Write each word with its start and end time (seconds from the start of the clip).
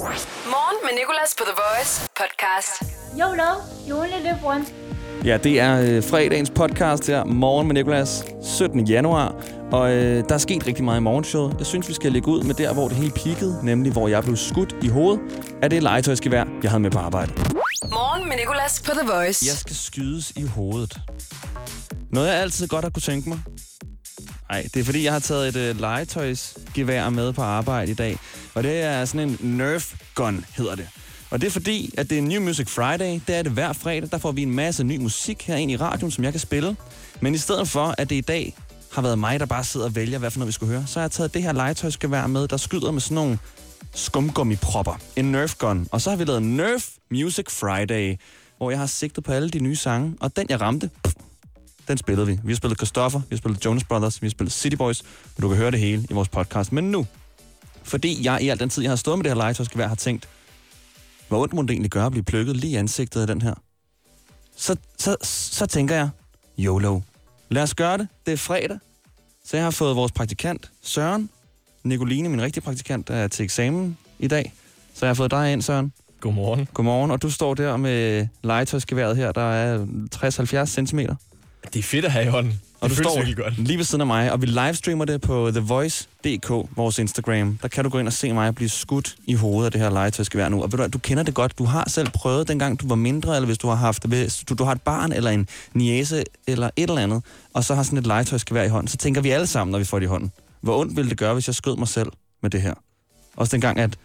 Morgen 0.00 0.76
med 0.84 0.98
Nicolas 0.98 1.34
på 1.38 1.44
The 1.44 1.54
Voice 1.62 2.08
podcast. 2.20 2.82
YOLO, 3.20 3.52
you 3.88 3.98
only 4.00 4.18
live 4.22 4.38
once. 4.44 4.72
Ja, 5.24 5.36
det 5.36 5.60
er 5.60 5.80
øh, 5.80 6.04
fredagens 6.04 6.50
podcast 6.50 7.06
her, 7.06 7.24
Morgen 7.24 7.66
med 7.66 7.74
Nicolas, 7.74 8.24
17. 8.42 8.84
januar. 8.88 9.34
Og 9.72 9.92
øh, 9.92 10.24
der 10.28 10.34
er 10.34 10.38
sket 10.38 10.66
rigtig 10.66 10.84
meget 10.84 11.00
i 11.00 11.02
morgenshowet. 11.02 11.54
Jeg 11.58 11.66
synes, 11.66 11.88
vi 11.88 11.94
skal 11.94 12.12
lægge 12.12 12.28
ud 12.28 12.42
med 12.42 12.54
der, 12.54 12.74
hvor 12.74 12.88
det 12.88 12.96
hele 12.96 13.10
peakede, 13.12 13.60
nemlig 13.62 13.92
hvor 13.92 14.08
jeg 14.08 14.22
blev 14.22 14.36
skudt 14.36 14.76
i 14.82 14.88
hovedet 14.88 15.20
af 15.62 15.70
det 15.70 15.82
legetøjsgevær, 15.82 16.44
jeg 16.62 16.70
havde 16.70 16.82
med 16.82 16.90
på 16.90 16.98
arbejde. 16.98 17.32
Morgen 17.90 18.28
med 18.28 18.36
Nicolas 18.36 18.82
på 18.82 18.90
The 18.90 19.12
Voice. 19.12 19.46
Jeg 19.48 19.56
skal 19.56 19.76
skydes 19.76 20.30
i 20.30 20.46
hovedet. 20.46 20.98
Noget, 22.12 22.28
jeg 22.28 22.36
altid 22.36 22.68
godt 22.68 22.84
har 22.84 22.90
kunne 22.90 23.02
tænke 23.02 23.28
mig. 23.28 23.38
Nej, 24.50 24.68
det 24.74 24.80
er 24.80 24.84
fordi, 24.84 25.04
jeg 25.04 25.12
har 25.12 25.18
taget 25.18 25.48
et 25.48 25.56
øh, 25.56 25.80
legetøjsgevær 25.80 27.10
med 27.10 27.32
på 27.32 27.42
arbejde 27.42 27.90
i 27.90 27.94
dag. 27.94 28.18
Og 28.54 28.62
det 28.62 28.82
er 28.82 29.04
sådan 29.04 29.28
en 29.28 29.38
Nerf 29.56 29.94
gun, 30.14 30.44
hedder 30.56 30.74
det. 30.74 30.88
Og 31.30 31.40
det 31.40 31.46
er 31.46 31.50
fordi, 31.50 31.94
at 31.98 32.10
det 32.10 32.18
er 32.18 32.22
New 32.22 32.42
Music 32.42 32.68
Friday. 32.68 33.20
Det 33.26 33.36
er 33.36 33.42
det 33.42 33.52
hver 33.52 33.72
fredag. 33.72 34.10
Der 34.10 34.18
får 34.18 34.32
vi 34.32 34.42
en 34.42 34.54
masse 34.54 34.84
ny 34.84 34.96
musik 34.96 35.42
herinde 35.46 35.74
i 35.74 35.76
radioen, 35.76 36.10
som 36.10 36.24
jeg 36.24 36.32
kan 36.32 36.40
spille. 36.40 36.76
Men 37.20 37.34
i 37.34 37.38
stedet 37.38 37.68
for, 37.68 37.94
at 37.98 38.10
det 38.10 38.16
i 38.16 38.20
dag 38.20 38.56
har 38.92 39.02
været 39.02 39.18
mig, 39.18 39.40
der 39.40 39.46
bare 39.46 39.64
sidder 39.64 39.86
og 39.86 39.94
vælger, 39.94 40.18
hvad 40.18 40.30
for 40.30 40.38
noget 40.38 40.46
vi 40.46 40.52
skulle 40.52 40.72
høre, 40.72 40.86
så 40.86 40.98
har 40.98 41.04
jeg 41.04 41.10
taget 41.10 41.34
det 41.34 41.42
her 41.42 41.52
legetøjsgevær 41.52 42.26
med, 42.26 42.48
der 42.48 42.56
skyder 42.56 42.90
med 42.90 43.00
sådan 43.00 43.14
nogle 43.14 43.38
skumgummipropper. 43.94 45.00
En 45.16 45.32
Nerf 45.32 45.54
gun. 45.54 45.88
Og 45.92 46.00
så 46.00 46.10
har 46.10 46.16
vi 46.16 46.24
lavet 46.24 46.42
Nerf 46.42 46.88
Music 47.10 47.46
Friday, 47.48 48.16
hvor 48.56 48.70
jeg 48.70 48.78
har 48.78 48.86
sigtet 48.86 49.24
på 49.24 49.32
alle 49.32 49.50
de 49.50 49.60
nye 49.60 49.76
sange. 49.76 50.16
Og 50.20 50.36
den, 50.36 50.46
jeg 50.48 50.60
ramte, 50.60 50.90
pff, 51.04 51.14
den 51.90 51.98
spillede 51.98 52.26
vi. 52.26 52.38
Vi 52.44 52.52
har 52.52 52.56
spillet 52.56 52.78
Christoffer, 52.78 53.20
vi 53.20 53.26
har 53.30 53.36
spillet 53.36 53.64
Jonas 53.64 53.84
Brothers, 53.84 54.22
vi 54.22 54.26
har 54.26 54.30
spillet 54.30 54.52
City 54.52 54.76
Boys, 54.76 55.00
og 55.36 55.42
du 55.42 55.48
kan 55.48 55.56
høre 55.56 55.70
det 55.70 55.80
hele 55.80 56.06
i 56.10 56.12
vores 56.12 56.28
podcast. 56.28 56.72
Men 56.72 56.90
nu, 56.90 57.06
fordi 57.82 58.24
jeg 58.24 58.42
i 58.42 58.48
al 58.48 58.60
den 58.60 58.68
tid, 58.68 58.82
jeg 58.82 58.90
har 58.90 58.96
stået 58.96 59.18
med 59.18 59.24
det 59.24 59.30
her 59.30 59.36
legetøjsgevær, 59.36 59.86
har 59.86 59.94
tænkt, 59.94 60.28
hvor 61.28 61.42
ondt 61.42 61.52
må 61.52 61.62
det 61.62 61.70
egentlig 61.70 61.90
gøre 61.90 62.06
at 62.06 62.12
blive 62.12 62.24
plukket 62.24 62.56
lige 62.56 62.72
i 62.72 62.76
ansigtet 62.76 63.20
af 63.20 63.26
den 63.26 63.42
her? 63.42 63.54
Så, 64.56 64.76
så, 64.98 65.16
så 65.22 65.66
tænker 65.66 65.94
jeg, 65.94 66.08
YOLO. 66.58 67.00
Lad 67.48 67.62
os 67.62 67.74
gøre 67.74 67.98
det. 67.98 68.08
Det 68.26 68.32
er 68.32 68.36
fredag. 68.36 68.78
Så 69.44 69.56
jeg 69.56 69.66
har 69.66 69.70
fået 69.70 69.96
vores 69.96 70.12
praktikant, 70.12 70.70
Søren. 70.82 71.30
Nicoline, 71.84 72.28
min 72.28 72.42
rigtige 72.42 72.62
praktikant, 72.62 73.10
er 73.10 73.28
til 73.28 73.44
eksamen 73.44 73.96
i 74.18 74.28
dag. 74.28 74.52
Så 74.94 75.06
jeg 75.06 75.08
har 75.08 75.14
fået 75.14 75.30
dig 75.30 75.52
ind, 75.52 75.62
Søren. 75.62 75.92
Godmorgen. 76.20 76.68
Godmorgen. 76.74 77.10
Og 77.10 77.22
du 77.22 77.30
står 77.30 77.54
der 77.54 77.76
med 77.76 78.26
legetøjsgeværet 78.42 79.16
her, 79.16 79.32
der 79.32 79.52
er 79.52 79.86
60-70 80.14 80.86
cm. 80.86 81.00
Det 81.64 81.78
er 81.78 81.82
fedt 81.82 82.04
at 82.04 82.12
have 82.12 82.24
i 82.24 82.28
hånden. 82.28 82.60
Og 82.80 82.90
det 82.90 82.98
du 82.98 83.02
står 83.02 83.42
godt. 83.42 83.58
lige 83.58 83.76
ved 83.76 83.84
siden 83.84 84.00
af 84.00 84.06
mig, 84.06 84.32
og 84.32 84.42
vi 84.42 84.46
livestreamer 84.46 85.04
det 85.04 85.20
på 85.20 85.50
TheVoice.dk, 85.50 86.50
vores 86.76 86.98
Instagram. 86.98 87.58
Der 87.62 87.68
kan 87.68 87.84
du 87.84 87.90
gå 87.90 87.98
ind 87.98 88.06
og 88.06 88.12
se 88.12 88.32
mig 88.32 88.54
blive 88.54 88.68
skudt 88.68 89.16
i 89.26 89.34
hovedet 89.34 89.64
af 89.64 89.72
det 89.72 89.80
her 89.80 89.90
legetøjsgevær 89.90 90.48
nu. 90.48 90.62
Og 90.62 90.72
ved 90.72 90.78
du, 90.78 90.86
du 90.86 90.98
kender 90.98 91.22
det 91.22 91.34
godt. 91.34 91.58
Du 91.58 91.64
har 91.64 91.88
selv 91.88 92.10
prøvet, 92.10 92.48
dengang 92.48 92.80
du 92.80 92.88
var 92.88 92.94
mindre, 92.94 93.36
eller 93.36 93.46
hvis 93.46 93.58
du 93.58 93.68
har 93.68 93.74
haft 93.74 94.06
hvis 94.06 94.44
du, 94.48 94.54
du 94.54 94.64
har 94.64 94.72
et 94.72 94.82
barn 94.82 95.12
eller 95.12 95.30
en 95.30 95.48
niece 95.74 96.24
eller 96.46 96.70
et 96.76 96.90
eller 96.90 97.02
andet, 97.02 97.22
og 97.54 97.64
så 97.64 97.74
har 97.74 97.82
sådan 97.82 97.98
et 97.98 98.06
legetøjsgevær 98.06 98.62
i 98.62 98.68
hånden, 98.68 98.88
så 98.88 98.96
tænker 98.96 99.20
vi 99.20 99.30
alle 99.30 99.46
sammen, 99.46 99.72
når 99.72 99.78
vi 99.78 99.84
får 99.84 99.98
det 99.98 100.06
i 100.06 100.08
hånden. 100.08 100.32
Hvor 100.60 100.80
ondt 100.80 100.96
ville 100.96 101.10
det 101.10 101.18
gøre, 101.18 101.34
hvis 101.34 101.46
jeg 101.46 101.54
skød 101.54 101.76
mig 101.76 101.88
selv 101.88 102.08
med 102.42 102.50
det 102.50 102.62
her? 102.62 102.74
Også 103.36 103.52
dengang, 103.52 103.78
at 103.78 103.98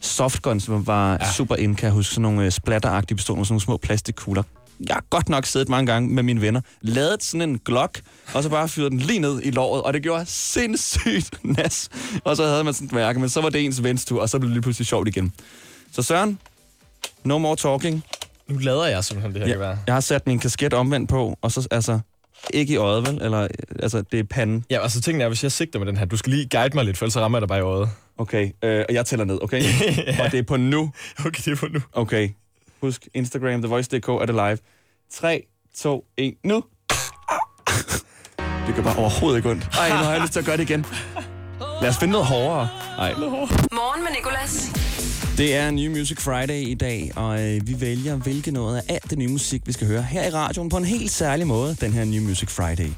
softguns 0.00 0.70
var 0.70 1.12
ja. 1.12 1.32
Super 1.32 1.56
ind, 1.56 1.76
kan 1.76 1.84
jeg 1.84 1.92
huske, 1.92 2.14
sådan 2.14 2.22
nogle 2.22 2.44
øh, 2.44 2.50
splatteragtige 2.50 3.16
pistoler, 3.16 3.44
sådan 3.44 3.52
nogle 3.52 3.60
små 3.60 3.76
plastikkugler. 3.76 4.42
Jeg 4.88 4.94
har 4.94 5.04
godt 5.10 5.28
nok 5.28 5.46
siddet 5.46 5.68
mange 5.68 5.92
gange 5.92 6.08
med 6.14 6.22
mine 6.22 6.40
venner, 6.40 6.60
lavet 6.82 7.22
sådan 7.22 7.48
en 7.50 7.58
Glock, 7.64 8.00
og 8.34 8.42
så 8.42 8.48
bare 8.48 8.68
fyret 8.68 8.92
den 8.92 8.98
lige 9.00 9.18
ned 9.18 9.40
i 9.44 9.50
låret, 9.50 9.82
og 9.82 9.92
det 9.94 10.02
gjorde 10.02 10.24
sindssygt 10.26 11.30
nas. 11.56 11.88
Og 12.24 12.36
så 12.36 12.44
havde 12.46 12.64
man 12.64 12.74
sådan 12.74 12.86
et 12.86 12.92
mærke, 12.92 13.20
men 13.20 13.28
så 13.28 13.40
var 13.40 13.48
det 13.48 13.64
ens 13.64 13.82
vens 13.82 14.04
tur, 14.04 14.20
og 14.20 14.28
så 14.28 14.38
blev 14.38 14.48
det 14.48 14.54
lige 14.54 14.62
pludselig 14.62 14.86
sjovt 14.86 15.08
igen. 15.08 15.32
Så 15.92 16.02
Søren, 16.02 16.38
no 17.24 17.38
more 17.38 17.56
talking. 17.56 18.04
Nu 18.48 18.58
lader 18.58 18.86
jeg 18.86 19.04
simpelthen 19.04 19.34
det 19.34 19.40
her 19.42 19.48
ja. 19.48 19.52
Ja, 19.52 19.64
gevær. 19.64 19.76
jeg 19.86 19.94
har 19.94 20.00
sat 20.00 20.26
min 20.26 20.38
kasket 20.38 20.72
omvendt 20.74 21.10
på, 21.10 21.38
og 21.42 21.52
så 21.52 21.68
altså, 21.70 21.98
ikke 22.54 22.72
i 22.72 22.76
øjet, 22.76 23.06
vel? 23.06 23.22
Eller, 23.22 23.48
altså, 23.82 24.02
det 24.12 24.20
er 24.20 24.24
panden. 24.24 24.64
Ja, 24.70 24.82
altså 24.82 25.00
tingene 25.00 25.24
er, 25.24 25.28
hvis 25.28 25.42
jeg 25.42 25.52
sigter 25.52 25.78
med 25.78 25.86
den 25.86 25.96
her, 25.96 26.04
du 26.04 26.16
skal 26.16 26.32
lige 26.32 26.48
guide 26.48 26.74
mig 26.76 26.84
lidt, 26.84 26.96
for 26.96 27.04
ellers 27.04 27.12
så 27.12 27.20
rammer 27.20 27.38
jeg 27.38 27.42
dig 27.42 27.48
bare 27.48 27.58
i 27.58 27.62
øjet. 27.62 27.88
Okay, 28.18 28.50
øh, 28.62 28.84
og 28.88 28.94
jeg 28.94 29.06
tæller 29.06 29.24
ned, 29.24 29.38
okay? 29.42 29.62
Ja. 30.06 30.24
Og 30.24 30.32
det 30.32 30.38
er 30.38 30.42
på 30.42 30.56
nu. 30.56 30.92
Okay, 31.18 31.42
det 31.44 31.52
er 31.52 31.56
på 31.56 31.66
nu. 31.72 31.80
Okay. 31.92 32.28
Husk, 32.80 33.08
Instagram, 33.14 33.60
TheVoice.dk 33.62 34.08
er 34.08 34.26
det 34.26 34.34
live. 34.34 34.58
3, 35.12 35.42
2, 35.78 36.04
1, 36.16 36.34
nu. 36.44 36.64
Det 38.66 38.74
gør 38.74 38.82
bare 38.82 38.96
overhovedet 38.96 39.36
ikke 39.38 39.50
ondt. 39.50 39.68
Ej, 39.78 39.88
nu 39.88 39.94
har 39.94 40.12
jeg 40.12 40.20
lyst 40.20 40.32
til 40.32 40.40
at 40.40 40.46
gøre 40.46 40.56
det 40.56 40.70
igen. 40.70 40.86
Lad 41.82 41.90
os 41.90 41.96
finde 41.98 42.12
noget 42.12 42.26
hårdere. 42.26 42.68
Ej. 42.98 43.14
Morgen 43.14 44.02
med 44.02 44.10
Nicolas. 44.16 44.70
Det 45.36 45.54
er 45.56 45.70
New 45.70 45.90
Music 45.90 46.18
Friday 46.20 46.60
i 46.66 46.74
dag, 46.74 47.12
og 47.16 47.42
øh, 47.42 47.66
vi 47.66 47.80
vælger, 47.80 48.16
hvilke 48.16 48.50
noget 48.50 48.76
af 48.76 48.82
alt 48.94 49.10
det 49.10 49.18
nye 49.18 49.28
musik, 49.28 49.62
vi 49.66 49.72
skal 49.72 49.86
høre 49.86 50.02
her 50.02 50.24
i 50.26 50.30
radioen 50.30 50.68
på 50.68 50.76
en 50.76 50.84
helt 50.84 51.10
særlig 51.10 51.46
måde, 51.46 51.76
den 51.80 51.92
her 51.92 52.04
New 52.04 52.22
Music 52.22 52.48
Friday. 52.50 52.88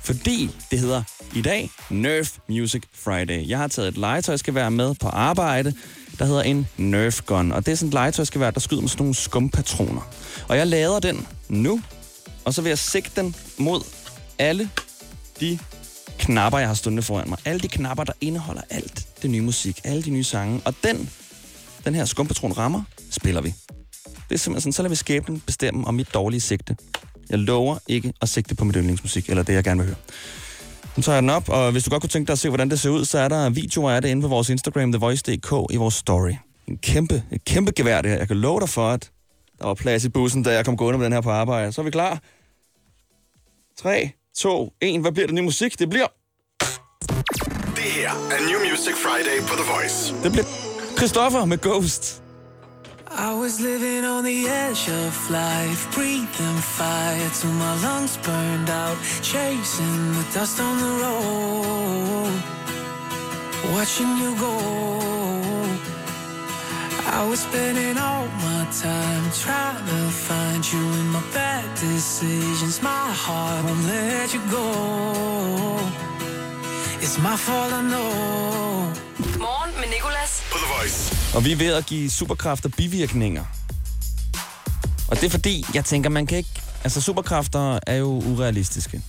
Fordi 0.00 0.50
det 0.70 0.78
hedder 0.78 1.02
i 1.34 1.42
dag 1.42 1.70
Nerf 1.90 2.30
Music 2.48 2.82
Friday. 2.94 3.48
Jeg 3.48 3.58
har 3.58 3.68
taget 3.68 3.88
et 3.88 3.98
legetøjsgevær 3.98 4.68
med 4.68 4.94
på 5.00 5.08
arbejde, 5.08 5.74
der 6.18 6.24
hedder 6.24 6.42
en 6.42 6.68
Nerf 6.76 7.20
Gun. 7.26 7.52
Og 7.52 7.66
det 7.66 7.72
er 7.72 7.76
sådan 7.76 7.88
et 7.88 7.94
legetøjsgevær, 7.94 8.50
der 8.50 8.60
skyder 8.60 8.80
med 8.80 8.88
sådan 8.88 9.02
nogle 9.02 9.14
skumpatroner. 9.14 10.10
Og 10.48 10.56
jeg 10.56 10.66
lader 10.66 11.00
den 11.00 11.26
nu, 11.48 11.80
og 12.44 12.54
så 12.54 12.62
vil 12.62 12.68
jeg 12.68 12.78
sigte 12.78 13.20
den 13.20 13.34
mod 13.58 13.80
alle 14.38 14.70
de 15.40 15.58
knapper, 16.18 16.58
jeg 16.58 16.68
har 16.68 16.74
stående 16.74 17.02
foran 17.02 17.28
mig. 17.28 17.38
Alle 17.44 17.60
de 17.60 17.68
knapper, 17.68 18.04
der 18.04 18.12
indeholder 18.20 18.62
alt 18.70 19.06
det 19.22 19.30
nye 19.30 19.40
musik, 19.40 19.80
alle 19.84 20.02
de 20.02 20.10
nye 20.10 20.24
sange. 20.24 20.60
Og 20.64 20.74
den 20.84 21.10
den 21.84 21.94
her 21.94 22.04
skumpatron 22.04 22.52
rammer, 22.58 22.82
spiller 23.10 23.40
vi. 23.40 23.54
Det 24.28 24.34
er 24.34 24.38
simpelthen 24.38 24.60
sådan, 24.60 24.72
så 24.72 24.82
lader 24.82 24.90
vi 24.90 24.96
skæbnen 24.96 25.40
bestemme 25.40 25.86
om 25.86 25.94
mit 25.94 26.14
dårlige 26.14 26.40
sigte. 26.40 26.76
Jeg 27.30 27.38
lover 27.38 27.78
ikke 27.86 28.12
at 28.22 28.28
sigte 28.28 28.54
på 28.54 28.64
mit 28.64 28.76
yndlingsmusik, 28.76 29.28
eller 29.28 29.42
det, 29.42 29.52
jeg 29.52 29.64
gerne 29.64 29.80
vil 29.80 29.86
høre. 29.86 29.96
Nu 30.96 31.02
tager 31.02 31.16
jeg 31.16 31.22
den 31.22 31.30
op, 31.30 31.48
og 31.48 31.72
hvis 31.72 31.84
du 31.84 31.90
godt 31.90 32.02
kunne 32.02 32.10
tænke 32.10 32.26
dig 32.26 32.32
at 32.32 32.38
se, 32.38 32.48
hvordan 32.48 32.70
det 32.70 32.80
ser 32.80 32.90
ud, 32.90 33.04
så 33.04 33.18
er 33.18 33.28
der 33.28 33.50
videoer 33.50 33.90
af 33.90 34.02
det 34.02 34.08
inde 34.08 34.22
på 34.22 34.28
vores 34.28 34.48
Instagram, 34.48 34.92
TheVoice.dk, 34.92 35.72
i 35.72 35.76
vores 35.76 35.94
story. 35.94 36.32
En 36.66 36.78
kæmpe, 36.78 37.22
et 37.32 37.44
kæmpe 37.44 37.72
gevær 37.72 38.00
det 38.02 38.10
her. 38.10 38.18
Jeg 38.18 38.28
kan 38.28 38.36
love 38.36 38.60
dig 38.60 38.68
for, 38.68 38.90
at 38.90 39.10
der 39.58 39.66
var 39.66 39.74
plads 39.74 40.04
i 40.04 40.08
bussen, 40.08 40.42
da 40.42 40.52
jeg 40.52 40.64
kom 40.64 40.76
gående 40.76 40.98
med 40.98 41.04
den 41.04 41.12
her 41.12 41.20
på 41.20 41.30
arbejde. 41.30 41.72
Så 41.72 41.80
er 41.80 41.84
vi 41.84 41.90
klar. 41.90 42.20
3, 43.78 44.10
2, 44.38 44.72
1. 44.80 45.00
Hvad 45.00 45.12
bliver 45.12 45.26
det 45.26 45.34
nye 45.34 45.42
musik? 45.42 45.78
Det 45.78 45.90
bliver... 45.90 46.06
Det 47.76 47.90
her 47.96 48.10
er 48.10 48.48
New 48.50 48.70
Music 48.70 48.94
Friday 49.04 49.40
på 49.48 49.54
The 49.54 49.72
Voice. 49.72 50.14
Det 50.22 50.32
bliver 50.32 50.46
Christoffer 50.96 51.44
med 51.44 51.58
Ghost. 51.58 52.23
I 53.16 53.32
was 53.32 53.60
living 53.60 54.04
on 54.04 54.24
the 54.24 54.48
edge 54.48 54.88
of 54.88 55.30
life, 55.30 55.88
breathing 55.94 56.56
fire 56.56 57.30
till 57.30 57.52
my 57.52 57.80
lungs 57.80 58.16
burned 58.16 58.68
out, 58.68 58.96
chasing 59.22 60.12
the 60.12 60.26
dust 60.34 60.60
on 60.60 60.76
the 60.78 60.92
road, 61.02 62.42
watching 63.72 64.16
you 64.18 64.34
go. 64.36 64.54
I 67.06 67.24
was 67.28 67.40
spending 67.40 67.96
all 67.98 68.26
my 68.26 68.66
time 68.82 69.30
trying 69.30 69.86
to 69.86 70.10
find 70.10 70.72
you 70.72 70.80
in 70.80 71.08
my 71.10 71.22
bad 71.32 71.64
decisions. 71.78 72.82
My 72.82 73.12
heart 73.12 73.64
won't 73.64 73.84
let 73.86 74.34
you 74.34 74.40
go. 74.50 75.78
It's 77.00 77.16
my 77.18 77.36
fault, 77.36 77.72
I 77.72 77.82
know. 77.82 78.92
Morgen 79.38 79.80
med 79.80 79.90
Nicolas. 79.90 80.42
På 80.50 80.58
The 80.58 80.66
Voice. 80.66 81.23
Og 81.34 81.44
vi 81.44 81.52
er 81.52 81.56
ved 81.56 81.74
at 81.74 81.86
give 81.86 82.10
superkræfter 82.10 82.68
bivirkninger. 82.68 83.44
Og 85.08 85.16
det 85.16 85.24
er 85.24 85.30
fordi, 85.30 85.64
jeg 85.74 85.84
tænker, 85.84 86.10
man 86.10 86.26
kan 86.26 86.38
ikke... 86.38 86.50
Altså, 86.84 87.00
superkræfter 87.00 87.78
er 87.86 87.96
jo 87.96 88.06
urealistiske 88.06 89.02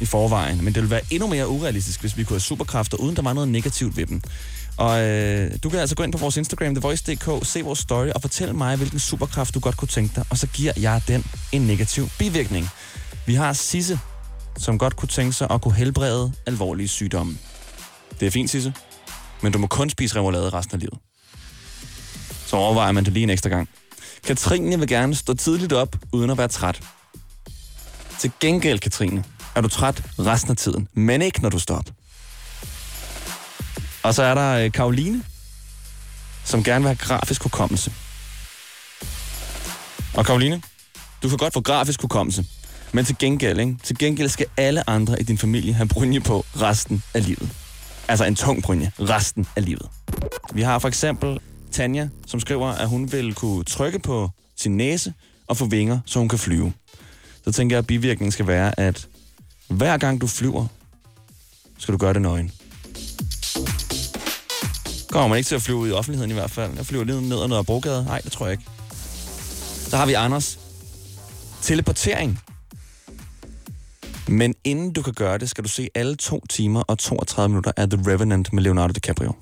i 0.00 0.06
forvejen, 0.06 0.56
men 0.64 0.66
det 0.66 0.76
ville 0.76 0.90
være 0.90 1.00
endnu 1.10 1.28
mere 1.28 1.48
urealistisk, 1.48 2.00
hvis 2.00 2.16
vi 2.16 2.24
kunne 2.24 2.34
have 2.34 2.40
superkræfter, 2.40 2.96
uden 2.96 3.16
der 3.16 3.22
var 3.22 3.32
noget 3.32 3.48
negativt 3.48 3.96
ved 3.96 4.06
dem. 4.06 4.22
Og 4.76 5.02
øh, 5.02 5.50
du 5.62 5.68
kan 5.68 5.80
altså 5.80 5.96
gå 5.96 6.02
ind 6.02 6.12
på 6.12 6.18
vores 6.18 6.36
Instagram, 6.36 6.74
TheVoice.dk, 6.74 7.46
se 7.46 7.62
vores 7.62 7.78
story 7.78 8.08
og 8.08 8.22
fortæl 8.22 8.54
mig, 8.54 8.76
hvilken 8.76 8.98
superkraft 8.98 9.54
du 9.54 9.60
godt 9.60 9.76
kunne 9.76 9.88
tænke 9.88 10.12
dig, 10.16 10.24
og 10.30 10.38
så 10.38 10.46
giver 10.46 10.72
jeg 10.76 11.02
den 11.08 11.24
en 11.52 11.62
negativ 11.62 12.08
bivirkning. 12.18 12.68
Vi 13.26 13.34
har 13.34 13.52
Sisse, 13.52 13.98
som 14.58 14.78
godt 14.78 14.96
kunne 14.96 15.08
tænke 15.08 15.32
sig 15.32 15.50
at 15.50 15.62
kunne 15.62 15.74
helbrede 15.74 16.32
alvorlige 16.46 16.88
sygdomme. 16.88 17.38
Det 18.20 18.26
er 18.26 18.30
fint, 18.30 18.50
Sisse, 18.50 18.74
men 19.42 19.52
du 19.52 19.58
må 19.58 19.66
kun 19.66 19.90
spise 19.90 20.16
remoulade 20.16 20.50
resten 20.50 20.74
af 20.74 20.80
livet 20.80 21.05
så 22.46 22.56
overvejer 22.56 22.92
man 22.92 23.04
det 23.04 23.12
lige 23.12 23.22
en 23.22 23.30
ekstra 23.30 23.48
gang. 23.48 23.68
Katrine 24.24 24.78
vil 24.78 24.88
gerne 24.88 25.14
stå 25.14 25.34
tidligt 25.34 25.72
op, 25.72 25.96
uden 26.12 26.30
at 26.30 26.38
være 26.38 26.48
træt. 26.48 26.80
Til 28.18 28.30
gengæld, 28.40 28.78
Katrine, 28.78 29.24
er 29.54 29.60
du 29.60 29.68
træt 29.68 30.02
resten 30.18 30.50
af 30.50 30.56
tiden, 30.56 30.88
men 30.94 31.22
ikke 31.22 31.42
når 31.42 31.48
du 31.48 31.58
står 31.58 31.76
op. 31.76 31.90
Og 34.02 34.14
så 34.14 34.22
er 34.22 34.34
der 34.34 34.52
øh, 34.52 34.72
Karoline, 34.72 35.22
som 36.44 36.62
gerne 36.62 36.84
vil 36.84 36.88
have 36.88 36.96
grafisk 36.96 37.42
hukommelse. 37.42 37.92
Og 40.14 40.26
Karoline, 40.26 40.62
du 41.22 41.28
kan 41.28 41.38
godt 41.38 41.52
få 41.52 41.60
grafisk 41.60 42.02
hukommelse, 42.02 42.44
men 42.92 43.04
til 43.04 43.18
gengæld, 43.18 43.60
ikke? 43.60 43.76
til 43.82 43.98
gengæld 43.98 44.28
skal 44.28 44.46
alle 44.56 44.90
andre 44.90 45.20
i 45.20 45.22
din 45.22 45.38
familie 45.38 45.72
have 45.72 45.88
brynje 45.88 46.20
på 46.20 46.44
resten 46.60 47.02
af 47.14 47.26
livet. 47.26 47.50
Altså 48.08 48.24
en 48.24 48.34
tung 48.34 48.62
brynje 48.62 48.92
resten 49.00 49.46
af 49.56 49.64
livet. 49.64 49.88
Vi 50.52 50.62
har 50.62 50.78
for 50.78 50.88
eksempel 50.88 51.38
Tanja, 51.72 52.08
som 52.26 52.40
skriver, 52.40 52.66
at 52.66 52.88
hun 52.88 53.12
vil 53.12 53.34
kunne 53.34 53.64
trykke 53.64 53.98
på 53.98 54.30
sin 54.56 54.76
næse 54.76 55.14
og 55.46 55.56
få 55.56 55.64
vinger, 55.64 55.98
så 56.06 56.18
hun 56.18 56.28
kan 56.28 56.38
flyve. 56.38 56.72
Så 57.44 57.52
tænker 57.52 57.76
jeg, 57.76 57.78
at 57.78 57.86
bivirkningen 57.86 58.32
skal 58.32 58.46
være, 58.46 58.80
at 58.80 59.08
hver 59.68 59.96
gang 59.96 60.20
du 60.20 60.26
flyver, 60.26 60.66
skal 61.78 61.92
du 61.92 61.98
gøre 61.98 62.14
det 62.14 62.22
nøgen. 62.22 62.52
Kommer 65.10 65.28
man 65.28 65.38
ikke 65.38 65.48
til 65.48 65.54
at 65.54 65.62
flyve 65.62 65.78
ud 65.78 65.88
i 65.88 65.92
offentligheden 65.92 66.30
i 66.30 66.34
hvert 66.34 66.50
fald. 66.50 66.72
Jeg 66.76 66.86
flyver 66.86 67.04
lige 67.04 67.28
ned 67.28 67.42
ad 67.42 67.48
noget 67.48 67.66
brogade. 67.66 68.04
Nej, 68.04 68.20
det 68.20 68.32
tror 68.32 68.46
jeg 68.46 68.52
ikke. 68.52 68.64
Så 69.88 69.96
har 69.96 70.06
vi 70.06 70.12
Anders. 70.12 70.58
Teleportering. 71.62 72.40
Men 74.28 74.54
inden 74.64 74.92
du 74.92 75.02
kan 75.02 75.12
gøre 75.12 75.38
det, 75.38 75.50
skal 75.50 75.64
du 75.64 75.68
se 75.68 75.88
alle 75.94 76.16
2 76.16 76.46
timer 76.50 76.80
og 76.80 76.98
32 76.98 77.48
minutter 77.48 77.72
af 77.76 77.90
The 77.90 78.12
Revenant 78.12 78.52
med 78.52 78.62
Leonardo 78.62 78.92
DiCaprio. 78.92 79.32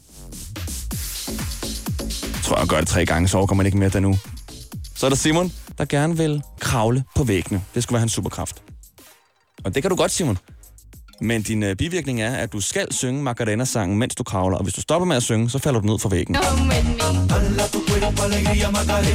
Jeg 2.65 2.69
tror, 2.69 2.77
jeg 2.77 2.81
gør 2.81 2.85
det 2.85 2.89
tre 2.89 3.07
gange, 3.07 3.29
så 3.29 3.39
overgår 3.39 3.55
man 3.55 3.67
ikke 3.67 3.79
mere 3.79 3.89
den 3.89 4.03
nu. 4.03 4.19
Så 4.95 5.07
er 5.07 5.11
der 5.11 5.17
Simon, 5.17 5.53
der 5.79 5.85
gerne 5.85 6.17
vil 6.17 6.43
kravle 6.61 7.05
på 7.15 7.25
væggene. 7.25 7.63
Det 7.75 7.83
skulle 7.83 7.95
være 7.95 8.01
hans 8.01 8.13
superkraft. 8.13 8.63
Og 9.65 9.75
det 9.75 9.83
kan 9.83 9.91
du 9.91 9.97
godt, 9.97 10.11
Simon. 10.11 10.39
Men 11.21 11.43
din 11.43 11.63
øh, 11.63 11.77
bivirkning 11.77 12.23
er, 12.23 12.35
at 12.35 12.53
du 12.53 12.61
skal 12.61 12.93
synge 12.93 13.23
Macarena-sangen, 13.23 13.99
mens 13.99 14.15
du 14.15 14.23
kravler. 14.23 14.57
Og 14.57 14.63
hvis 14.63 14.75
du 14.75 14.81
stopper 14.81 15.07
med 15.07 15.17
at 15.17 15.23
synge, 15.23 15.51
så 15.51 15.59
falder 15.59 15.81
du 15.81 15.87
ned 15.87 15.99
fra 15.99 16.09
væggen. 16.09 16.35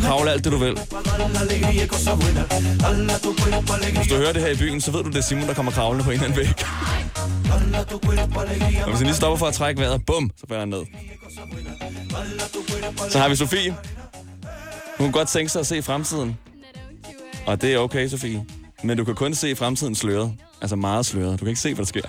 Kravle 0.01 0.31
alt 0.31 0.43
det, 0.43 0.51
du 0.51 0.57
vil. 0.57 0.77
Hvis 3.95 4.07
du 4.07 4.15
hører 4.15 4.33
det 4.33 4.41
her 4.41 4.49
i 4.49 4.57
byen, 4.57 4.81
så 4.81 4.91
ved 4.91 5.03
du, 5.03 5.09
det 5.09 5.17
er 5.17 5.21
Simon, 5.21 5.47
der 5.47 5.53
kommer 5.53 5.71
kravlende 5.71 6.03
på 6.03 6.09
en 6.09 6.13
eller 6.13 6.27
anden 6.27 6.39
væg. 6.39 6.65
Og 7.51 8.89
hvis 8.89 8.99
jeg 8.99 9.01
lige 9.01 9.15
stopper 9.15 9.37
for 9.37 9.47
at 9.47 9.53
trække 9.53 9.81
vejret, 9.81 10.05
bum, 10.05 10.31
så 10.37 10.45
falder 10.47 10.61
han 10.61 10.69
ned. 10.69 10.83
Så 13.09 13.19
har 13.19 13.29
vi 13.29 13.35
Sofie. 13.35 13.75
Hun 14.97 15.05
kan 15.05 15.11
godt 15.11 15.27
tænke 15.27 15.49
sig 15.51 15.59
at 15.59 15.67
se 15.67 15.81
fremtiden. 15.81 16.37
Og 17.45 17.61
det 17.61 17.73
er 17.73 17.77
okay, 17.77 18.07
Sofie. 18.07 18.45
Men 18.83 18.97
du 18.97 19.03
kan 19.03 19.15
kun 19.15 19.33
se 19.33 19.55
fremtiden 19.55 19.95
sløret. 19.95 20.33
Altså 20.61 20.75
meget 20.75 21.05
sløret. 21.05 21.31
Du 21.31 21.37
kan 21.37 21.47
ikke 21.47 21.61
se, 21.61 21.73
hvad 21.73 21.85
der 21.85 21.87
sker. 21.87 22.01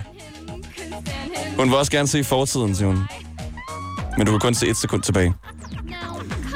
Hun 1.57 1.69
vil 1.69 1.77
også 1.77 1.91
gerne 1.91 2.07
se 2.07 2.23
fortiden, 2.23 2.75
siger 2.75 2.87
hun. 2.87 2.99
Men 4.17 4.25
du 4.25 4.31
kan 4.31 4.39
kun 4.39 4.53
se 4.53 4.67
et 4.67 4.77
sekund 4.77 5.01
tilbage. 5.01 5.33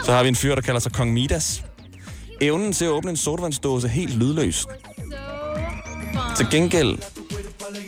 Så 0.04 0.12
har 0.12 0.24
vi 0.24 0.30
en 0.30 0.36
fyr, 0.36 0.56
der 0.56 0.62
kalder 0.62 0.80
sig 0.80 0.92
Kong 0.92 1.14
Midas. 1.14 1.64
Evnen 2.42 2.74
til 2.74 2.86
at 2.86 2.92
åbne 2.92 3.10
en 3.10 3.18
sodavandsdåse 3.18 3.88
helt 3.88 4.18
lydløst. 4.18 4.68
Til 6.38 6.48
gengæld 6.52 6.98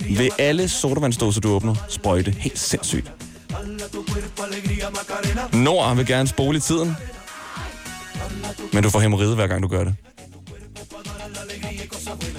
vil 0.09 0.31
alle 0.39 0.68
sodavandsdåser, 0.68 1.42
du 1.42 1.50
åbner, 1.50 1.75
sprøjte 1.89 2.31
helt 2.31 2.59
sindssygt. 2.59 3.12
Nord 5.54 5.95
vil 5.95 6.06
gerne 6.06 6.27
spole 6.27 6.57
i 6.57 6.62
tiden. 6.62 6.95
Men 8.74 8.83
du 8.83 8.89
får 8.89 9.00
hemorrhide, 9.00 9.36
hver 9.36 9.48
gang 9.48 9.63
du 9.63 9.68
gør 9.68 9.83
det. 9.83 9.95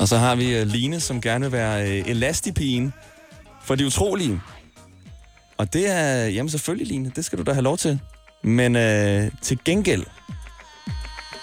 Og 0.00 0.08
så 0.08 0.16
har 0.16 0.34
vi 0.34 0.56
øh, 0.56 0.66
Line, 0.66 1.00
som 1.00 1.20
gerne 1.20 1.44
vil 1.44 1.52
være 1.52 1.98
øh, 1.98 2.10
elastipigen 2.10 2.92
for 3.64 3.74
de 3.74 3.86
utrolige. 3.86 4.40
Og 5.58 5.72
det 5.72 5.88
er, 5.88 6.26
jamen 6.26 6.50
selvfølgelig 6.50 6.86
Line, 6.86 7.12
det 7.16 7.24
skal 7.24 7.38
du 7.38 7.42
da 7.42 7.52
have 7.52 7.62
lov 7.62 7.76
til. 7.76 8.00
Men 8.42 8.76
øh, 8.76 9.30
til 9.42 9.58
gengæld, 9.64 10.04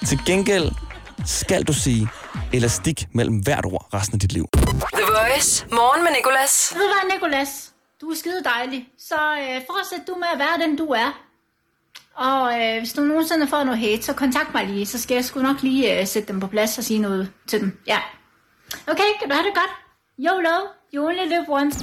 til 0.06 0.20
gengæld 0.26 0.72
skal 1.26 1.64
du 1.64 1.74
sige 1.74 2.08
elastik 2.54 3.08
mellem 3.12 3.36
hvert 3.36 3.66
ord 3.66 3.90
resten 3.94 4.16
af 4.16 4.20
dit 4.20 4.34
liv. 4.34 4.48
Voice. 5.36 5.66
Morgen 5.72 6.04
med 6.04 6.12
Nicolas. 6.12 6.74
Ved 6.76 6.82
du 6.82 6.88
hvad, 6.88 7.14
Nicolas? 7.14 7.74
Du 8.02 8.10
er 8.10 8.16
skide 8.16 8.44
dejlig. 8.44 8.88
Så 9.10 9.16
øh, 9.16 9.62
fortsæt 9.70 10.08
du 10.08 10.16
med 10.16 10.28
at 10.34 10.40
være 10.40 10.68
den, 10.68 10.78
du 10.78 10.86
er. 10.86 11.10
Og 12.16 12.62
øh, 12.62 12.78
hvis 12.80 12.94
du 12.94 13.02
nogensinde 13.02 13.48
får 13.48 13.64
noget 13.64 13.80
hate, 13.80 14.04
så 14.04 14.14
kontakt 14.14 14.54
mig 14.54 14.68
lige. 14.68 14.86
Så 14.86 15.02
skal 15.02 15.16
jeg 15.16 15.26
sgu 15.26 15.42
nok 15.42 15.62
lige 15.62 16.00
øh, 16.00 16.08
sætte 16.08 16.28
dem 16.28 16.40
på 16.40 16.48
plads 16.48 16.78
og 16.78 16.84
sige 16.84 17.00
noget 17.00 17.32
til 17.48 17.60
dem. 17.60 17.80
Ja. 17.88 18.00
Okay, 18.88 19.10
kan 19.20 19.30
du 19.30 19.34
have 19.34 19.46
det 19.46 19.54
godt? 19.56 19.74
YOLO, 20.20 20.58
you 20.94 21.08
only 21.08 21.26
live 21.28 21.46
once. 21.50 21.80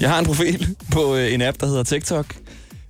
Jeg 0.00 0.10
har 0.10 0.18
en 0.18 0.26
profil 0.26 0.76
på 0.92 1.16
øh, 1.16 1.34
en 1.34 1.42
app, 1.42 1.60
der 1.60 1.66
hedder 1.66 1.84
TikTok, 1.84 2.26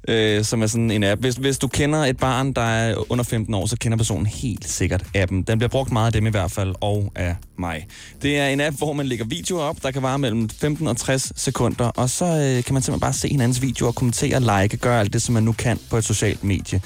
øh, 0.09 0.45
som 0.45 0.63
er 0.63 0.67
sådan 0.67 0.91
en 0.91 1.05
app. 1.05 1.21
Hvis, 1.21 1.35
hvis 1.35 1.59
du 1.59 1.69
kender 1.69 1.99
et 1.99 2.17
barn, 2.17 2.53
der 2.53 2.63
er 2.63 3.13
under 3.13 3.25
15 3.25 3.55
år, 3.55 3.67
så 3.67 3.77
kender 3.77 3.99
personen 3.99 4.27
helt 4.27 4.69
sikkert 4.69 5.05
appen. 5.15 5.43
Den 5.43 5.59
bliver 5.59 5.69
brugt 5.69 5.93
meget 5.93 6.07
af 6.07 6.13
dem 6.13 6.27
i 6.27 6.31
hvert 6.31 6.51
fald, 6.51 6.75
og 6.81 7.13
af 7.15 7.37
mig. 7.59 7.87
Det 8.23 8.39
er 8.39 8.47
en 8.47 8.61
app, 8.61 8.77
hvor 8.77 8.93
man 8.93 9.07
lægger 9.07 9.25
videoer 9.25 9.63
op, 9.63 9.83
der 9.83 9.91
kan 9.91 10.03
vare 10.03 10.19
mellem 10.19 10.49
15 10.49 10.87
og 10.87 10.97
60 10.97 11.33
sekunder, 11.37 11.87
og 11.87 12.11
så 12.11 12.25
øh, 12.25 12.65
kan 12.65 12.75
man 12.75 12.83
simpelthen 12.83 13.01
bare 13.01 13.13
se 13.13 13.29
hinandens 13.29 13.63
videoer, 13.63 13.93
kommentere, 13.93 14.63
like, 14.63 14.77
gøre 14.77 15.01
alt 15.01 15.13
det, 15.13 15.23
som 15.23 15.33
man 15.33 15.43
nu 15.43 15.53
kan 15.53 15.79
på 15.91 15.97
et 15.97 16.05
socialt 16.05 16.45
medie. 16.45 16.81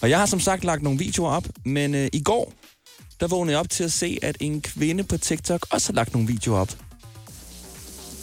Og 0.00 0.10
jeg 0.10 0.18
har 0.18 0.26
som 0.26 0.40
sagt 0.40 0.64
lagt 0.64 0.82
nogle 0.82 0.98
videoer 0.98 1.30
op, 1.30 1.44
men 1.64 1.94
øh, 1.94 2.08
i 2.12 2.22
går, 2.22 2.52
der 3.20 3.28
vågnede 3.28 3.52
jeg 3.52 3.60
op 3.60 3.70
til 3.70 3.84
at 3.84 3.92
se, 3.92 4.18
at 4.22 4.36
en 4.40 4.60
kvinde 4.60 5.04
på 5.04 5.18
TikTok 5.18 5.66
også 5.70 5.92
har 5.92 5.94
lagt 5.94 6.12
nogle 6.12 6.28
videoer 6.28 6.58
op. 6.58 6.70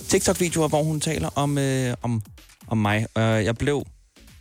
TikTok-videoer, 0.08 0.68
hvor 0.68 0.84
hun 0.84 1.00
taler 1.00 1.30
om, 1.36 1.58
øh, 1.58 1.94
om, 2.02 2.22
om 2.68 2.78
mig. 2.78 3.06
Øh, 3.18 3.24
jeg 3.24 3.56
blev 3.56 3.86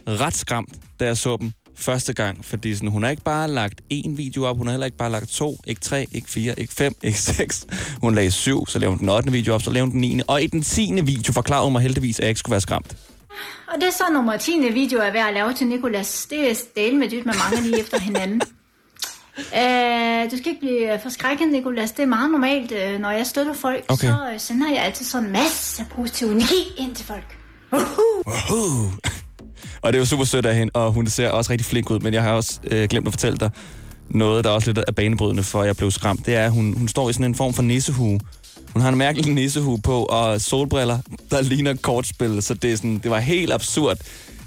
ret 0.09 0.35
skræmt, 0.35 0.75
da 1.01 1.05
jeg 1.05 1.17
så 1.17 1.37
dem 1.41 1.53
første 1.77 2.13
gang, 2.13 2.45
fordi 2.45 2.75
sådan, 2.75 2.89
hun 2.89 3.03
har 3.03 3.11
ikke 3.11 3.23
bare 3.23 3.49
lagt 3.51 3.81
én 3.93 4.11
video 4.17 4.45
op, 4.45 4.57
hun 4.57 4.67
har 4.67 4.73
heller 4.73 4.87
ikke 4.87 4.99
bare 4.99 5.11
lagt 5.11 5.29
to, 5.29 5.59
ikke 5.67 5.81
tre, 5.81 6.07
ikke 6.13 6.31
fire, 6.31 6.61
ikke 6.61 6.75
fem, 6.75 6.95
ikke 7.03 7.19
seks. 7.19 7.67
Hun 8.01 8.15
lagde 8.15 8.31
syv, 8.31 8.67
så 8.67 8.79
lavede 8.79 8.97
hun 8.97 9.01
den 9.01 9.09
8. 9.09 9.33
video 9.33 9.55
op, 9.55 9.63
så 9.63 9.71
lavede 9.71 9.91
hun 9.91 9.93
den 9.93 10.01
9. 10.01 10.21
Og 10.29 10.43
i 10.43 10.47
den 10.47 10.63
10. 10.63 11.01
video 11.05 11.33
forklarede 11.33 11.65
hun 11.65 11.73
mig 11.73 11.83
heldigvis, 11.83 12.19
at 12.19 12.23
jeg 12.23 12.29
ikke 12.29 12.39
skulle 12.39 12.51
være 12.53 12.61
skræmt. 12.61 12.97
Og 13.69 13.75
det 13.81 13.89
er 13.89 13.93
så 13.93 14.05
nummer 14.13 14.37
10. 14.37 14.53
video, 14.73 14.99
jeg 14.99 15.09
er 15.09 15.13
ved 15.13 15.21
at 15.21 15.35
lave 15.35 15.53
til 15.55 15.67
Nicolas. 15.67 16.27
Det 16.31 16.51
er 16.51 16.55
stale 16.55 16.97
med 16.97 17.11
dyt 17.11 17.27
med 17.27 17.35
mange 17.35 17.69
lige 17.69 17.81
efter 17.81 18.01
hinanden. 18.01 18.41
Uh, 19.39 20.25
du 20.31 20.37
skal 20.37 20.47
ikke 20.47 20.61
blive 20.61 20.99
forskrækket, 21.03 21.49
Nicolas. 21.49 21.93
Det 21.93 22.03
er 22.03 22.07
meget 22.07 22.31
normalt, 22.31 22.73
uh, 22.73 23.01
når 23.01 23.11
jeg 23.11 23.27
støtter 23.27 23.55
folk, 23.55 23.85
Okay. 23.89 24.07
så 24.07 24.31
uh, 24.35 24.41
sender 24.41 24.71
jeg 24.71 24.85
altid 24.85 25.05
sådan 25.05 25.27
en 25.27 25.33
masse 25.33 25.87
positiv 25.91 26.27
energi 26.27 26.73
ind 26.77 26.95
til 26.95 27.07
folk. 27.07 27.39
Uh. 27.73 28.93
Og 29.83 29.93
det 29.93 29.99
er 29.99 30.01
jo 30.01 30.07
super 30.07 30.25
sødt 30.25 30.47
af 30.47 30.57
hende, 30.57 30.71
og 30.75 30.93
hun 30.93 31.07
ser 31.07 31.31
også 31.31 31.53
rigtig 31.53 31.67
flink 31.67 31.91
ud, 31.91 31.99
men 31.99 32.15
jeg 32.15 32.23
har 32.23 32.33
også 32.33 32.61
øh, 32.65 32.89
glemt 32.89 33.07
at 33.07 33.13
fortælle 33.13 33.39
dig 33.39 33.51
noget, 34.11 34.45
der 34.45 34.51
også 34.51 34.69
lidt 34.69 34.85
er 34.89 34.93
banebrydende, 34.93 35.43
for 35.43 35.65
jeg 35.65 35.77
blev 35.77 35.91
skræmt. 35.91 36.27
Det 36.27 36.35
er, 36.35 36.45
at 36.45 36.53
hun, 36.53 36.75
hun 36.79 36.89
står 36.89 37.11
i 37.11 37.13
sådan 37.13 37.27
en 37.27 37.35
form 37.35 37.55
for 37.55 37.63
nissehue. 37.63 38.21
Hun 38.73 38.83
har 38.83 38.89
en 38.89 38.99
mærkelig 38.99 39.35
nissehue 39.35 39.81
på, 39.81 40.05
og 40.05 40.41
solbriller, 40.41 40.99
der 41.31 41.41
ligner 41.51 41.75
kortspil, 41.75 42.43
så 42.43 42.55
det, 42.55 42.73
er 42.73 42.77
sådan, 42.77 42.99
det 42.99 43.11
var 43.11 43.19
helt 43.19 43.53
absurd, 43.53 43.97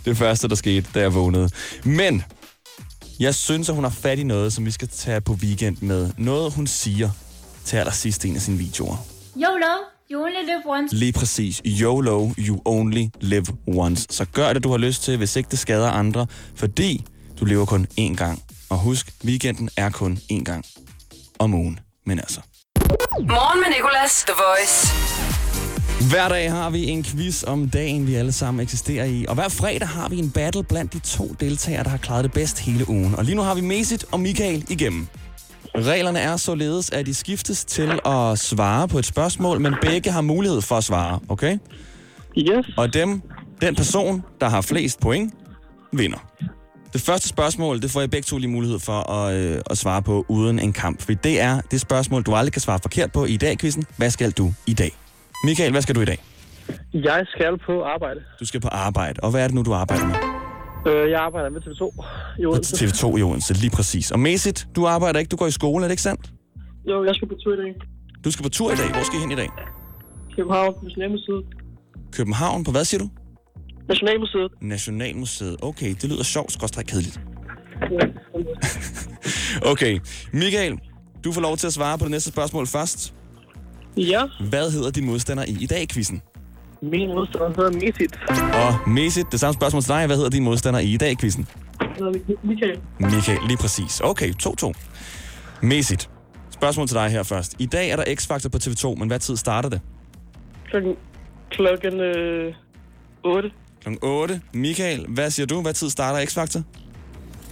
det 0.06 0.18
første, 0.18 0.48
der 0.48 0.56
skete, 0.56 0.88
da 0.94 1.00
jeg 1.00 1.14
vågnede. 1.16 1.50
Men 1.84 2.24
jeg 3.20 3.36
synes, 3.36 3.70
at 3.70 3.76
hun 3.76 3.84
har 3.84 3.92
fat 3.92 4.20
i 4.20 4.24
noget, 4.24 4.54
som 4.54 4.66
vi 4.66 4.72
skal 4.72 4.88
tage 4.88 5.22
på 5.22 5.34
weekend 5.34 5.78
med. 5.82 6.10
Noget, 6.18 6.54
hun 6.54 6.68
siger 6.68 7.10
til 7.66 7.78
allersidst 7.78 8.26
i 8.26 8.28
en 8.30 8.36
af 8.36 8.42
sine 8.42 8.58
videoer. 8.58 9.06
YOLO, 9.36 9.76
you 10.12 10.24
only 10.24 10.46
live 10.46 10.62
once. 10.66 10.96
Lige 10.96 11.12
præcis. 11.14 11.62
YOLO, 11.66 12.30
you 12.38 12.62
only 12.66 13.08
live 13.22 13.46
once. 13.68 14.08
Så 14.10 14.26
gør 14.26 14.54
det, 14.54 14.64
du 14.64 14.70
har 14.70 14.78
lyst 14.78 15.04
til, 15.04 15.18
hvis 15.18 15.36
ikke 15.36 15.50
det 15.52 15.60
skader 15.60 15.90
andre, 15.90 16.28
fordi 16.56 17.06
du 17.40 17.46
lever 17.46 17.66
kun 17.66 17.88
én 18.00 18.16
gang. 18.16 18.44
Og 18.70 18.78
husk, 18.78 19.14
weekenden 19.26 19.70
er 19.78 19.90
kun 19.90 20.20
én 20.32 20.44
gang 20.44 20.66
om 21.40 21.54
ugen. 21.54 21.80
Men 22.06 22.20
altså. 22.20 22.42
Morgen 23.20 23.60
med 23.60 23.76
Nicolas. 23.78 24.24
The 24.28 24.34
Voice. 24.48 24.88
Hver 26.10 26.30
dag 26.30 26.52
har 26.52 26.70
vi 26.70 26.86
en 26.86 27.04
quiz 27.04 27.44
om 27.44 27.70
dagen, 27.70 28.08
vi 28.08 28.16
alle 28.16 28.32
sammen 28.32 28.64
eksisterer 28.64 29.06
i. 29.06 29.26
Og 29.28 29.36
hver 29.36 29.50
fredag 29.50 29.88
har 29.88 30.10
vi 30.10 30.20
en 30.20 30.32
battle 30.32 30.64
blandt 30.64 30.94
de 30.94 31.00
to 31.00 31.36
deltagere, 31.40 31.84
der 31.84 31.90
har 31.90 31.98
klaret 31.98 32.24
det 32.24 32.32
bedst 32.32 32.60
hele 32.60 32.90
ugen. 32.90 33.16
Og 33.16 33.26
lige 33.26 33.36
nu 33.36 33.42
har 33.42 33.56
vi 33.56 33.62
Mesit 33.62 34.06
og 34.12 34.20
Michael 34.20 34.66
igennem. 34.70 35.08
Reglerne 35.76 36.20
er 36.20 36.38
således, 36.38 36.92
at 36.92 37.06
de 37.06 37.14
skiftes 37.14 37.66
til 37.66 38.00
at 38.06 38.40
svare 38.40 38.88
på 38.88 39.00
et 39.00 39.06
spørgsmål, 39.06 39.60
men 39.60 39.76
begge 39.82 40.12
har 40.12 40.22
mulighed 40.22 40.62
for 40.62 40.76
at 40.76 40.84
svare, 40.84 41.20
okay? 41.30 41.58
Yes. 42.38 42.70
Og 42.78 42.94
dem, 42.94 43.22
den 43.62 43.76
person, 43.76 44.24
der 44.42 44.50
har 44.50 44.62
flest 44.62 45.00
point, 45.00 45.34
vinder. 45.94 46.28
Det 46.94 47.02
første 47.02 47.30
spørgsmål, 47.30 47.82
det 47.82 47.92
får 47.92 48.00
jeg 48.00 48.10
begge 48.10 48.26
to 48.26 48.38
lige 48.38 48.52
mulighed 48.52 48.80
for 48.80 49.12
at, 49.12 49.36
øh, 49.36 49.62
at 49.70 49.78
svare 49.78 50.02
på 50.02 50.26
uden 50.28 50.60
en 50.60 50.74
kamp. 50.74 51.02
For 51.02 51.14
det 51.14 51.42
er 51.42 51.62
det 51.72 51.82
spørgsmål, 51.82 52.24
du 52.24 52.36
aldrig 52.36 52.54
kan 52.54 52.62
svare 52.62 52.80
forkert 52.82 53.12
på 53.12 53.26
i 53.26 53.38
dag, 53.38 53.58
quizzen. 53.60 53.84
Hvad 53.98 54.10
skal 54.10 54.32
du 54.32 54.54
i 54.68 54.74
dag? 54.74 54.92
Michael, 55.44 55.72
hvad 55.72 55.82
skal 55.82 55.96
du 55.96 56.02
i 56.02 56.06
dag? 56.06 56.24
Jeg 56.94 57.26
skal 57.30 57.58
på 57.66 57.84
arbejde. 57.84 58.20
Du 58.40 58.46
skal 58.46 58.62
på 58.62 58.68
arbejde. 58.68 59.20
Og 59.24 59.32
hvad 59.32 59.44
er 59.44 59.48
det 59.48 59.56
nu, 59.56 59.62
du 59.62 59.74
arbejder 59.74 60.06
med? 60.06 60.41
Øh, 60.88 61.10
jeg 61.12 61.20
arbejder 61.22 61.50
med 61.50 61.62
TV2 61.62 62.06
i 62.42 62.46
Odense. 62.46 62.86
TV2 62.86 63.18
i 63.18 63.22
Odense, 63.24 63.54
lige 63.54 63.70
præcis. 63.72 64.12
Og 64.12 64.20
Mesit, 64.20 64.68
du 64.76 64.86
arbejder 64.88 65.20
ikke, 65.20 65.30
du 65.30 65.36
går 65.36 65.48
i 65.48 65.52
skole, 65.52 65.84
er 65.84 65.88
det 65.88 65.92
ikke 65.94 66.02
sandt? 66.02 66.32
Jo, 66.90 67.04
jeg 67.06 67.16
skal 67.16 67.28
på 67.28 67.36
tur 67.44 67.54
i 67.54 67.58
dag. 67.58 67.74
Du 68.26 68.32
skal 68.32 68.44
på 68.44 68.50
tur 68.50 68.72
i 68.72 68.76
dag. 68.76 68.92
Hvor 68.92 69.04
skal 69.04 69.18
I 69.18 69.22
hen 69.22 69.32
i 69.32 69.36
dag? 69.36 69.50
København, 70.36 70.74
Nationalmuseet. 70.84 71.44
København, 72.14 72.64
på 72.64 72.72
hvad 72.72 72.86
siger 72.86 73.00
du? 73.00 73.10
Nationalmuseet. 73.90 74.52
Nationalmuseet. 74.62 75.58
Okay, 75.62 75.90
det 76.02 76.04
lyder 76.10 76.24
sjovt, 76.24 76.52
skråstrej 76.52 76.84
kedeligt. 76.84 77.20
Okay, 79.72 80.00
Michael, 80.34 80.80
du 81.24 81.32
får 81.32 81.42
lov 81.42 81.58
til 81.58 81.68
at 81.68 81.74
svare 81.74 81.98
på 81.98 82.04
det 82.06 82.12
næste 82.12 82.30
spørgsmål 82.30 82.68
først. 82.68 83.14
Ja, 83.98 84.22
Hvad 84.50 84.72
hedder 84.72 84.92
din 84.92 85.06
modstander 85.06 85.44
i 85.48 85.58
i 85.62 85.66
dag, 85.66 85.88
quizzen? 85.90 86.22
Min 86.82 87.08
modstander 87.08 87.48
hedder 87.48 87.72
Mesit. 87.72 88.20
Og 88.54 88.90
Mesit, 88.90 89.26
det 89.32 89.40
samme 89.40 89.54
spørgsmål 89.54 89.82
til 89.82 89.90
dig. 89.90 90.06
Hvad 90.06 90.16
hedder 90.16 90.30
din 90.30 90.44
modstander 90.44 90.80
i 90.80 90.98
dag, 90.98 91.18
quizzen? 91.18 91.48
Michael. 92.44 92.80
Michael, 93.00 93.40
lige 93.48 93.58
præcis. 93.58 94.02
Okay, 94.04 94.34
2-2. 94.44 94.72
Mæssigt. 95.62 96.10
Spørgsmål 96.50 96.88
til 96.88 96.96
dig 96.96 97.10
her 97.10 97.24
først. 97.24 97.56
I 97.60 97.66
dag 97.66 97.90
er 97.90 97.96
der 97.96 98.04
X-Factor 98.04 98.50
på 98.50 98.58
TV2, 98.58 98.96
men 99.00 99.08
hvad 99.08 99.20
tid 99.20 99.38
starter 99.38 99.70
det? 99.70 99.82
Klokken, 100.70 100.96
klokken 101.50 102.00
øh, 102.00 102.54
8. 103.24 103.52
Klokken 103.82 104.00
8. 104.02 104.42
Michael, 104.54 105.06
hvad 105.10 105.30
siger 105.30 105.46
du? 105.46 105.62
Hvad 105.62 105.74
tid 105.74 105.90
starter 105.90 106.26
X-Factor? 106.26 106.62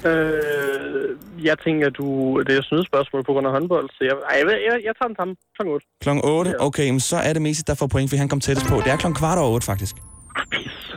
Øh, 0.06 1.46
jeg 1.46 1.60
tænker, 1.66 1.90
du, 1.90 2.06
det 2.48 2.56
er 2.56 2.60
et 2.60 2.66
snydespørgsmål 2.66 3.24
på 3.26 3.32
grund 3.34 3.48
af 3.48 3.54
håndbold, 3.54 3.90
så 3.90 4.02
jeg, 4.02 4.14
ej, 4.30 4.36
jeg, 4.40 4.60
jeg, 4.68 4.80
jeg 4.88 4.94
tager 5.00 5.08
den 5.08 5.16
samme. 5.20 5.36
Klokken 5.56 5.74
8. 5.74 5.86
Klokken 6.02 6.22
8. 6.26 6.62
Okay, 6.62 6.90
men 6.90 7.00
så 7.00 7.18
er 7.18 7.34
det 7.34 7.42
Mæssigt, 7.42 7.68
der 7.68 7.74
får 7.74 7.88
point, 7.88 8.10
fordi 8.10 8.18
han 8.18 8.30
kom 8.30 8.40
tættest 8.40 8.68
på. 8.68 8.76
Det 8.76 8.88
er 8.88 8.98
klokken 8.98 9.16
kvart 9.20 9.38
over 9.38 9.50
8, 9.50 9.66
faktisk. 9.66 9.96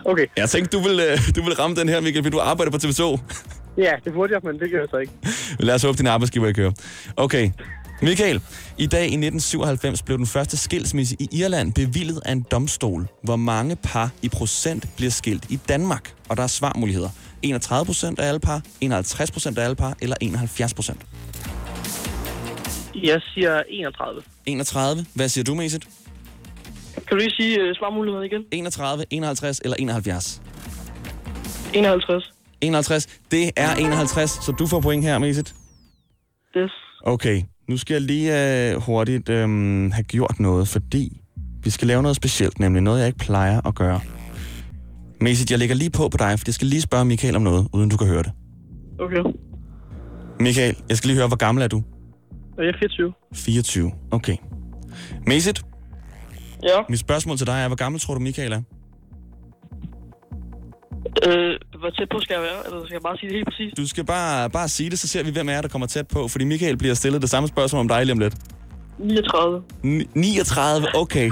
Okay, 0.05 0.27
Jeg 0.37 0.49
tænkte, 0.49 0.77
du 0.77 0.83
vil, 0.83 1.01
øh, 1.01 1.19
du 1.37 1.43
vil 1.43 1.55
ramme 1.55 1.77
den 1.77 1.89
her, 1.89 2.01
Michael, 2.01 2.25
fordi 2.25 2.37
du 2.37 2.41
arbejder 2.41 2.73
på 2.73 2.79
TV2. 2.85 3.03
ja, 3.87 3.93
det 4.05 4.13
burde 4.13 4.33
jeg, 4.33 4.41
men 4.45 4.61
det 4.61 4.71
gør 4.71 4.79
jeg 4.79 4.89
så 4.91 4.97
ikke. 4.97 5.13
Lad 5.67 5.75
os 5.75 5.83
håbe, 5.83 5.99
din 5.99 6.07
arbejdsgiver 6.07 6.47
ikke 6.49 6.59
kører. 6.59 6.73
Okay. 7.17 7.51
Michael, 8.03 8.41
i 8.79 8.87
dag 8.87 9.01
i 9.03 9.05
1997 9.05 10.03
blev 10.03 10.19
den 10.19 10.27
første 10.27 10.57
skilsmisse 10.57 11.17
i 11.21 11.29
Irland 11.33 11.73
bevillet 11.73 12.21
af 12.25 12.33
en 12.33 12.47
domstol. 12.51 13.07
Hvor 13.23 13.37
mange 13.37 13.77
par 13.77 14.11
i 14.23 14.29
procent 14.29 14.87
bliver 14.97 15.11
skilt 15.11 15.45
i 15.51 15.57
Danmark? 15.69 16.13
Og 16.29 16.37
der 16.37 16.43
er 16.43 16.47
svarmuligheder. 16.47 17.09
31 17.43 17.87
procent 17.87 18.19
af 18.19 18.29
alle 18.29 18.41
par, 18.41 18.63
51 18.81 19.31
procent 19.31 19.59
af 19.59 19.65
alle 19.65 19.77
par, 19.77 19.97
eller 20.03 20.17
71 20.21 20.75
procent. 20.75 21.01
Jeg 22.95 23.21
siger 23.35 23.63
31. 23.69 24.23
31. 24.47 25.07
Hvad 25.15 25.29
siger 25.29 25.45
du, 25.45 25.55
Mesit? 25.55 25.89
Kan 26.95 27.05
du 27.11 27.17
lige 27.17 27.31
sige 27.31 27.63
uh, 27.63 27.77
svarmuligheden 27.77 28.27
igen? 28.27 28.43
31, 28.53 29.05
51 29.11 29.61
eller 29.65 29.77
71? 29.79 30.43
51. 31.75 32.33
51. 32.61 33.07
Det 33.31 33.51
er 33.57 33.75
51, 33.75 34.31
så 34.31 34.53
du 34.53 34.67
får 34.67 34.81
point 34.81 35.05
her, 35.05 35.19
Mesit. 35.19 35.55
Yes. 36.57 36.71
Okay, 37.05 37.43
nu 37.69 37.77
skal 37.77 37.95
jeg 37.95 38.03
lige 38.03 38.71
øh, 38.71 38.81
hurtigt 38.81 39.29
øh, 39.29 39.49
have 39.93 40.03
gjort 40.03 40.41
noget, 40.41 40.69
fordi 40.69 41.21
vi 41.65 41.71
skal 41.71 41.89
lave 41.89 42.03
noget 42.03 42.17
specielt, 42.17 42.61
nemlig 42.61 42.83
noget, 42.83 42.99
jeg 42.99 43.07
ikke 43.07 43.19
plejer 43.19 43.67
at 43.67 43.75
gøre. 43.75 44.01
Mæssigt, 45.23 45.51
jeg 45.51 45.59
lægger 45.59 45.75
lige 45.77 45.91
på 45.91 46.09
på 46.09 46.17
dig, 46.17 46.39
for 46.39 46.45
jeg 46.47 46.55
skal 46.55 46.67
lige 46.67 46.81
spørge 46.83 47.05
Michael 47.05 47.37
om 47.37 47.43
noget, 47.43 47.69
uden 47.73 47.89
du 47.91 47.97
kan 47.97 48.07
høre 48.07 48.23
det. 48.23 48.33
Okay. 49.01 49.23
Michael, 50.41 50.77
jeg 50.89 50.97
skal 50.97 51.09
lige 51.09 51.17
høre, 51.19 51.29
hvor 51.29 51.37
gammel 51.37 51.63
er 51.65 51.69
du? 51.69 51.83
Jeg 52.59 52.67
er 52.69 52.73
24. 52.79 53.13
24. 53.35 53.93
Okay. 54.11 54.37
Mæssigt, 55.27 55.63
Ja. 56.63 56.79
mit 56.89 56.99
spørgsmål 56.99 57.37
til 57.37 57.47
dig 57.47 57.53
er, 57.63 57.67
hvor 57.69 57.77
gammel 57.77 58.01
tror 58.01 58.15
du, 58.15 58.21
Michael 58.21 58.53
er? 58.53 58.63
Øh, 61.27 61.55
hvor 61.81 61.91
tæt 61.91 62.09
på 62.13 62.19
skal 62.21 62.35
jeg 62.35 62.43
være? 62.43 62.67
Eller 62.67 62.85
skal 62.87 62.95
jeg 62.95 63.03
bare 63.03 63.17
sige 63.17 63.29
det 63.29 63.37
helt 63.37 63.49
præcis? 63.49 63.73
Du 63.77 63.87
skal 63.87 64.05
bare, 64.05 64.51
bare 64.51 64.69
sige 64.69 64.91
det, 64.91 64.99
så 64.99 65.09
ser 65.09 65.23
vi, 65.25 65.31
hvem 65.31 65.49
er 65.49 65.61
der 65.61 65.69
kommer 65.69 65.87
tæt 65.87 66.09
på, 66.09 66.29
fordi 66.29 66.45
Michael 66.45 66.77
bliver 66.77 66.95
stillet 66.95 67.23
det 67.23 67.31
samme 67.31 67.49
spørgsmål 67.49 67.81
om 67.81 67.89
dig 67.89 68.05
lige 68.07 68.13
om 68.13 68.19
lidt. 68.19 68.35
39. 68.99 69.63
Ni- 69.83 70.09
39, 70.15 70.87
okay. 70.95 71.31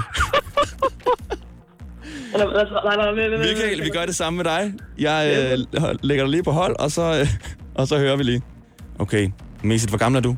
Nej, 2.33 2.45
nej, 2.45 2.95
nej, 2.95 3.27
nej, 3.27 3.37
Michael, 3.37 3.83
vi 3.83 3.89
gør 3.89 4.05
det 4.05 4.15
samme 4.15 4.37
med 4.37 4.45
dig. 4.45 4.73
Jeg 4.99 5.47
øh, 5.81 5.95
lægger 6.01 6.23
dig 6.23 6.31
lige 6.31 6.43
på 6.43 6.51
hold, 6.51 6.75
og 6.79 6.91
så, 6.91 7.19
øh, 7.19 7.27
og 7.75 7.87
så 7.87 7.97
hører 7.97 8.15
vi 8.15 8.23
lige. 8.23 8.41
Okay. 8.99 9.29
Mæssigt, 9.63 9.91
hvor 9.91 9.97
gammel 9.97 10.17
er 10.17 10.21
du? 10.21 10.37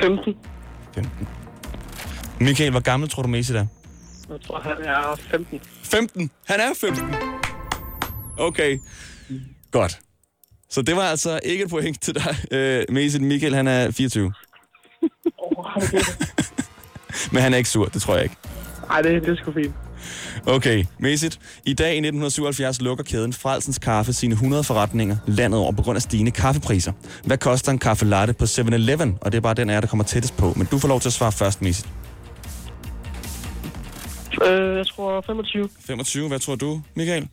15. 0.00 0.34
15. 0.94 1.28
Michael, 2.40 2.70
hvor 2.70 2.80
gammel 2.80 3.08
tror 3.08 3.22
du 3.22 3.28
Mæssigt 3.28 3.58
er? 3.58 3.66
Jeg 4.30 4.40
tror, 4.46 4.60
han 4.60 4.76
er 4.82 5.16
15. 5.30 5.60
15. 5.82 6.30
Han 6.46 6.60
er 6.60 6.68
15. 6.80 7.14
Okay. 8.38 8.78
Godt. 9.70 9.98
Så 10.70 10.82
det 10.82 10.96
var 10.96 11.02
altså 11.02 11.40
ikke 11.42 11.64
et 11.64 11.70
point 11.70 12.02
til 12.02 12.14
dig, 12.14 12.36
øh, 12.50 12.84
Mæssigt. 12.88 13.24
Michael, 13.24 13.54
han 13.54 13.66
er 13.66 13.90
24. 13.90 14.24
Men 17.32 17.42
han 17.42 17.52
er 17.52 17.56
ikke 17.56 17.70
sur, 17.70 17.84
det 17.84 18.02
tror 18.02 18.14
jeg 18.14 18.22
ikke. 18.22 18.36
Nej, 18.88 19.02
det, 19.02 19.22
det 19.22 19.30
er 19.30 19.36
sgu 19.36 19.52
fint. 19.52 19.74
Okay, 20.46 20.84
mæssigt. 20.98 21.38
I 21.64 21.74
dag 21.74 21.88
i 21.88 21.98
1977 21.98 22.80
lukker 22.80 23.04
kæden 23.04 23.32
Frelsens 23.32 23.78
Kaffe 23.78 24.12
sine 24.12 24.32
100 24.32 24.64
forretninger 24.64 25.16
landet 25.26 25.60
over 25.60 25.72
på 25.72 25.82
grund 25.82 25.96
af 25.96 26.02
stigende 26.02 26.30
kaffepriser. 26.30 26.92
Hvad 27.24 27.38
koster 27.38 27.72
en 27.72 27.78
kaffe 27.78 28.04
latte 28.04 28.32
på 28.32 28.44
7-Eleven? 28.44 29.18
Og 29.20 29.32
det 29.32 29.38
er 29.38 29.42
bare 29.42 29.54
den 29.54 29.70
af 29.70 29.74
jer, 29.74 29.80
der 29.80 29.88
kommer 29.88 30.04
tættest 30.04 30.36
på. 30.36 30.52
Men 30.56 30.66
du 30.70 30.78
får 30.78 30.88
lov 30.88 31.00
til 31.00 31.08
at 31.08 31.12
svare 31.12 31.32
først, 31.32 31.62
mæssigt. 31.62 31.88
Øh, 34.44 34.76
jeg 34.76 34.86
tror 34.86 35.20
25. 35.26 35.68
25, 35.86 36.28
hvad 36.28 36.38
tror 36.38 36.54
du, 36.54 36.80
Michael? 36.94 37.28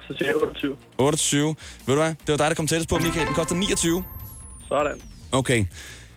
Så 0.00 0.14
siger 0.18 0.28
jeg 0.28 0.36
28. 0.36 0.76
28. 0.98 1.46
28. 1.46 1.46
Ved 1.86 1.94
du 1.94 2.00
hvad? 2.00 2.08
Det 2.08 2.28
var 2.28 2.36
dig, 2.36 2.48
der 2.48 2.54
kom 2.54 2.66
tættest 2.66 2.88
på, 2.90 2.98
Michael. 2.98 3.26
Den 3.26 3.34
koster 3.34 3.54
29. 3.54 4.04
Sådan. 4.68 5.00
Okay. 5.32 5.64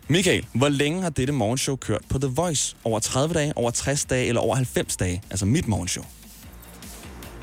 Michael, 0.07 0.47
hvor 0.53 0.69
længe 0.69 1.01
har 1.01 1.09
dette 1.09 1.33
morgenshow 1.33 1.75
kørt 1.75 2.01
på 2.09 2.19
The 2.19 2.31
Voice? 2.35 2.75
Over 2.83 2.99
30 2.99 3.33
dage, 3.33 3.53
over 3.55 3.71
60 3.71 4.05
dage 4.05 4.27
eller 4.27 4.41
over 4.41 4.55
90 4.55 4.95
dage? 4.97 5.21
Altså 5.29 5.45
mit 5.45 5.67
morgenshow. 5.67 6.03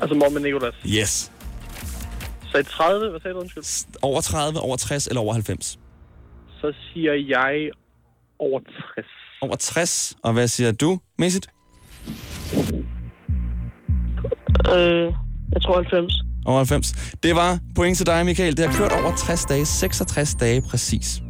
Altså 0.01 0.15
mor 0.15 0.29
med 0.29 0.41
Nicolas. 0.41 0.73
Yes. 0.85 1.31
Så 2.51 2.57
i 2.57 2.63
30, 2.63 3.09
hvad 3.09 3.19
sagde 3.19 3.33
du 3.33 3.39
undskyld? 3.39 3.87
Over 4.01 4.21
30, 4.21 4.59
over 4.59 4.75
60 4.77 5.07
eller 5.07 5.21
over 5.21 5.33
90? 5.33 5.79
Så 6.61 6.73
siger 6.93 7.13
jeg 7.13 7.69
over 8.39 8.59
60. 8.59 9.05
Over 9.41 9.55
60. 9.55 10.15
Og 10.23 10.33
hvad 10.33 10.47
siger 10.47 10.71
du, 10.71 10.99
mæssigt? 11.17 11.47
Øh, 14.75 15.13
jeg 15.53 15.61
tror 15.61 15.75
90. 15.75 16.13
Over 16.45 16.57
90. 16.57 16.91
Det 17.23 17.35
var 17.35 17.59
point 17.75 17.97
til 17.97 18.05
dig, 18.05 18.25
Michael. 18.25 18.57
Det 18.57 18.67
har 18.69 18.77
kørt 18.77 18.91
over 18.91 19.15
60 19.15 19.45
dage. 19.45 19.65
66 19.65 20.35
dage 20.35 20.61
præcis. 20.61 21.22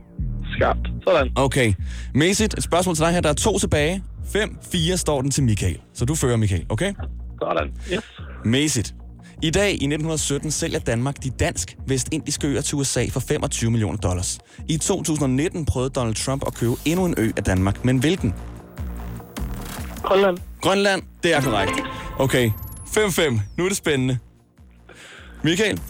Skarpt. 0.58 0.88
Sådan. 1.08 1.32
Okay. 1.36 1.74
Mæssigt, 2.16 2.54
et 2.58 2.64
spørgsmål 2.64 2.96
til 2.96 3.06
dig 3.06 3.14
her. 3.14 3.22
Der 3.22 3.30
er 3.30 3.34
to 3.34 3.60
tilbage. 3.60 4.04
5-4 4.36 4.96
står 4.96 5.22
den 5.22 5.32
til 5.32 5.44
Michael. 5.44 5.78
Så 5.94 6.06
du 6.06 6.16
fører, 6.16 6.38
Michael. 6.38 6.66
Okay? 6.70 6.94
Sådan. 7.42 7.74
Yes. 7.94 8.00
Mæssigt. 8.46 8.96
I 9.42 9.50
dag 9.50 9.70
i 9.70 9.74
1917 9.74 10.52
sælger 10.52 10.80
Danmark 10.80 11.24
de 11.24 11.30
dansk-vestindiske 11.30 12.48
øer 12.48 12.62
til 12.62 12.76
USA 12.76 13.06
for 13.12 13.20
25 13.20 13.72
millioner 13.72 13.98
dollars. 13.98 14.40
I 14.70 14.78
2019 14.78 15.66
prøvede 15.66 15.90
Donald 15.90 16.16
Trump 16.16 16.44
at 16.48 16.54
købe 16.54 16.72
endnu 16.86 17.06
en 17.06 17.14
ø 17.18 17.32
af 17.38 17.44
Danmark, 17.44 17.86
men 17.86 17.98
hvilken? 17.98 18.34
Grønland. 20.04 20.38
Grønland, 20.62 21.02
det 21.24 21.34
er 21.34 21.42
korrekt. 21.42 21.72
Okay, 22.20 22.50
5-5. 22.86 23.40
Nu 23.58 23.64
er 23.66 23.68
det 23.70 23.78
spændende. 23.78 24.18
Michael, 25.44 25.78
du 25.78 25.82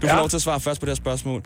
får 0.00 0.08
Ja? 0.08 0.16
lov 0.16 0.28
til 0.28 0.36
at 0.36 0.42
svare 0.42 0.60
først 0.60 0.80
på 0.80 0.86
det 0.86 0.90
her 0.90 0.96
spørgsmål. 0.96 1.42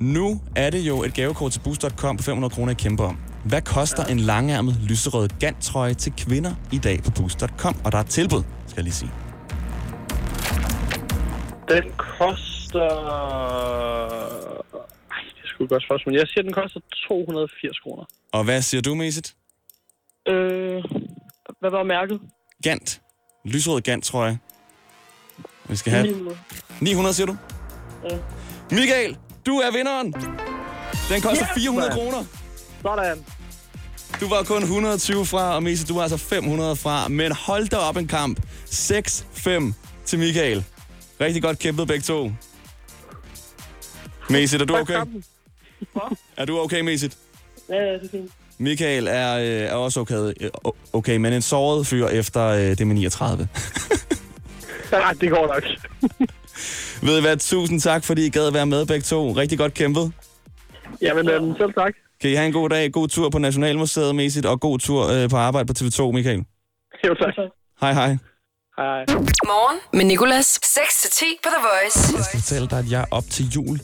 Nu 0.00 0.40
er 0.56 0.70
det 0.70 0.80
jo 0.80 1.02
et 1.02 1.14
gavekort 1.14 1.52
til 1.52 1.60
Boost.com 1.60 2.16
på 2.16 2.22
500 2.22 2.54
kroner, 2.54 2.70
jeg 2.72 2.76
kæmper 2.76 3.04
om. 3.04 3.18
Hvad 3.44 3.62
koster 3.62 4.04
en 4.04 4.20
langærmet 4.20 4.76
lyserød 4.88 5.28
ganttrøje 5.40 5.94
til 5.94 6.12
kvinder 6.18 6.54
i 6.72 6.78
dag 6.78 7.02
på 7.02 7.10
Boost.com? 7.10 7.80
Og 7.84 7.92
der 7.92 7.98
er 7.98 8.02
et 8.02 8.10
tilbud, 8.10 8.42
skal 8.66 8.76
jeg 8.76 8.84
lige 8.84 8.94
sige. 8.94 9.10
Den 11.68 11.92
koster... 11.98 12.88
Ej, 15.10 15.22
det 15.34 15.42
er 15.44 15.48
sgu 15.48 15.64
et 15.64 15.70
godt 15.70 15.82
spørgsmål. 15.82 16.14
Jeg 16.14 16.28
siger, 16.28 16.42
den 16.42 16.52
koster 16.52 16.80
280 17.08 17.78
kroner. 17.80 18.04
Og 18.32 18.44
hvad 18.44 18.62
siger 18.62 18.82
du, 18.82 18.94
Mæssigt? 18.94 19.36
Øh, 20.28 20.84
hvad 21.60 21.70
var 21.70 21.82
mærket? 21.82 22.20
Gant. 22.62 23.00
Lyserød 23.44 23.80
ganttrøje. 23.80 24.38
Vi 25.68 25.76
skal 25.76 25.92
have... 25.92 26.06
900. 26.06 26.36
900, 26.80 27.14
siger 27.14 27.26
du? 27.26 27.36
Ja. 28.10 28.16
Michael, 28.70 29.16
du 29.46 29.56
er 29.58 29.70
vinderen! 29.72 30.12
Den 31.10 31.20
koster 31.22 31.46
Yes, 31.56 31.62
400 31.62 31.88
mand. 31.88 31.98
kroner. 31.98 32.24
Sådan. 32.82 33.24
Du 34.20 34.28
var 34.28 34.42
kun 34.42 34.62
120 34.62 35.26
fra, 35.26 35.54
og 35.54 35.62
Mese, 35.62 35.86
du 35.86 35.94
var 35.94 36.02
altså 36.02 36.16
500 36.16 36.76
fra. 36.76 37.08
Men 37.08 37.32
hold 37.32 37.68
da 37.68 37.76
op 37.76 37.96
en 37.96 38.08
kamp. 38.08 38.40
6-5 38.70 39.72
til 40.04 40.18
Michael. 40.18 40.64
Rigtig 41.20 41.42
godt 41.42 41.58
kæmpet 41.58 41.88
begge 41.88 42.02
to. 42.02 42.32
Mesit, 44.30 44.60
er 44.60 44.64
du 44.64 44.76
okay? 44.76 45.00
Er 46.36 46.44
du 46.44 46.58
okay, 46.60 46.80
Mesit? 46.80 47.16
Ja, 47.68 47.74
ja, 47.74 47.92
det 47.92 48.04
er 48.04 48.08
fint. 48.10 48.30
Michael 48.58 49.06
er, 49.06 49.36
øh, 49.36 49.44
er 49.44 49.72
også 49.74 50.00
okay, 50.00 50.14
øh, 50.40 50.50
okay, 50.92 51.16
men 51.16 51.32
en 51.32 51.42
såret 51.42 51.86
fyr 51.86 52.06
efter 52.06 52.44
øh, 52.46 52.60
det 52.78 52.86
med 52.86 52.94
39. 52.94 53.48
Ja, 54.92 55.00
det 55.20 55.30
går 55.30 55.46
nok. 55.46 55.62
Ved 57.02 57.18
I 57.18 57.20
hvad? 57.20 57.36
Tusind 57.36 57.80
tak, 57.80 58.04
fordi 58.04 58.26
I 58.26 58.30
gad 58.30 58.46
at 58.46 58.54
være 58.54 58.66
med 58.66 58.86
begge 58.86 59.02
to. 59.02 59.32
Rigtig 59.32 59.58
godt 59.58 59.74
kæmpet. 59.74 60.12
Jamen, 61.02 61.30
øhm, 61.30 61.56
selv 61.56 61.72
tak. 61.74 61.92
Kan 62.20 62.30
I 62.30 62.34
have 62.34 62.46
en 62.46 62.52
god 62.52 62.68
dag, 62.68 62.92
god 62.92 63.08
tur 63.08 63.28
på 63.30 63.38
Nationalmuseet, 63.38 64.14
Mesit, 64.14 64.46
og 64.46 64.60
god 64.60 64.78
tur 64.78 65.08
øh, 65.08 65.30
på 65.30 65.36
arbejde 65.36 65.66
på 65.66 65.74
TV2, 65.78 66.12
Michael. 66.12 66.44
Jo, 67.06 67.14
tak. 67.14 67.34
Hej, 67.80 67.92
hej. 67.92 68.16
Hej. 68.78 69.04
Morgen 69.44 69.78
med 69.92 70.04
Nicolas. 70.04 70.58
6-10 70.64 71.24
på 71.42 71.48
The 71.48 71.62
Voice. 71.68 72.16
Jeg 72.16 72.24
skal 72.24 72.40
fortælle 72.40 72.68
dig, 72.68 72.78
at 72.78 72.90
jeg 72.90 73.04
op 73.10 73.24
til 73.30 73.48
jul 73.48 73.80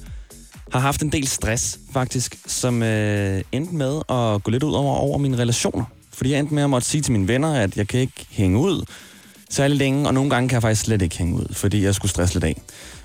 har 0.72 0.80
haft 0.80 1.02
en 1.02 1.12
del 1.12 1.28
stress, 1.28 1.78
faktisk, 1.92 2.36
som 2.46 2.82
øh, 2.82 3.42
endte 3.52 3.74
med 3.74 3.96
at 4.08 4.42
gå 4.42 4.50
lidt 4.50 4.62
ud 4.62 4.72
over, 4.72 4.96
over 4.96 5.18
mine 5.18 5.38
relationer. 5.38 5.84
Fordi 6.14 6.30
jeg 6.32 6.38
endte 6.38 6.54
med 6.54 6.62
at 6.62 6.70
måtte 6.70 6.88
sige 6.88 7.02
til 7.02 7.12
mine 7.12 7.28
venner, 7.28 7.54
at 7.54 7.76
jeg 7.76 7.88
kan 7.88 8.00
ikke 8.00 8.26
hænge 8.30 8.58
ud 8.58 8.84
særlig 9.50 9.76
længe, 9.76 10.06
og 10.08 10.14
nogle 10.14 10.30
gange 10.30 10.48
kan 10.48 10.54
jeg 10.54 10.62
faktisk 10.62 10.82
slet 10.82 11.02
ikke 11.02 11.18
hænge 11.18 11.34
ud, 11.34 11.54
fordi 11.54 11.84
jeg 11.84 11.94
skulle 11.94 12.10
stresse 12.10 12.34
lidt 12.34 12.44
af. 12.44 12.62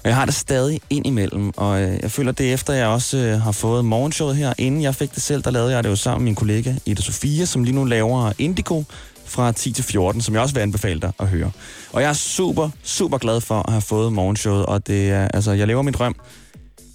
Og 0.07 0.09
jeg 0.09 0.17
har 0.17 0.25
det 0.25 0.33
stadig 0.33 0.81
ind 0.89 1.05
imellem, 1.05 1.51
og 1.57 1.81
øh, 1.81 1.99
jeg 2.01 2.11
føler 2.11 2.31
det 2.31 2.53
efter, 2.53 2.73
jeg 2.73 2.87
også 2.87 3.17
øh, 3.17 3.41
har 3.41 3.51
fået 3.51 3.85
morgenshowet 3.85 4.35
her. 4.35 4.53
Inden 4.57 4.81
jeg 4.81 4.95
fik 4.95 5.15
det 5.15 5.23
selv, 5.23 5.43
der 5.43 5.51
lavede 5.51 5.75
jeg 5.75 5.83
det 5.83 5.89
jo 5.89 5.95
sammen 5.95 6.23
med 6.23 6.25
min 6.25 6.35
kollega 6.35 6.73
Ida 6.85 7.01
Sofia, 7.01 7.45
som 7.45 7.63
lige 7.63 7.75
nu 7.75 7.83
laver 7.83 8.31
Indigo 8.37 8.83
fra 9.25 9.51
10 9.51 9.71
til 9.71 9.83
14, 9.83 10.21
som 10.21 10.33
jeg 10.33 10.41
også 10.41 10.53
vil 10.53 10.61
anbefale 10.61 10.99
dig 11.01 11.11
at 11.19 11.27
høre. 11.27 11.51
Og 11.93 12.01
jeg 12.01 12.09
er 12.09 12.13
super, 12.13 12.69
super 12.83 13.17
glad 13.17 13.41
for 13.41 13.59
at 13.59 13.71
have 13.71 13.81
fået 13.81 14.13
morgenshowet, 14.13 14.65
og 14.65 14.87
det 14.87 15.09
er, 15.09 15.27
altså, 15.27 15.51
jeg 15.51 15.67
lever 15.67 15.81
min 15.81 15.93
drøm. 15.93 16.15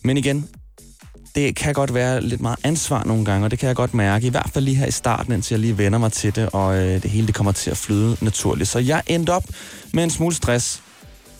Men 0.05 0.17
igen, 0.17 0.49
det 1.35 1.57
kan 1.57 1.75
godt 1.75 1.95
være 1.95 2.21
lidt 2.21 2.41
meget 2.41 2.59
ansvar 2.65 3.05
nogle 3.05 3.25
gange, 3.25 3.47
og 3.47 3.51
det 3.51 3.59
kan 3.59 3.67
jeg 3.67 3.77
godt 3.77 3.95
mærke, 3.95 4.27
i 4.27 4.31
hvert 4.31 4.51
fald 4.55 4.65
lige 4.65 4.77
her 4.77 4.87
i 4.87 4.91
starten, 4.91 5.33
indtil 5.33 5.55
jeg 5.55 5.61
lige 5.61 5.79
vender 5.79 5.99
mig 5.99 6.13
til 6.13 6.37
det, 6.37 6.49
og 6.53 6.77
øh, 6.77 7.03
det 7.03 7.11
hele 7.11 7.27
det 7.27 7.35
kommer 7.35 7.53
til 7.53 7.71
at 7.71 7.77
flyde 7.77 8.17
naturligt. 8.21 8.69
Så 8.69 8.79
jeg 8.79 9.03
endte 9.07 9.31
op 9.31 9.45
med 9.93 10.05
en 10.05 10.11
smule 10.11 10.35
stress, 10.35 10.83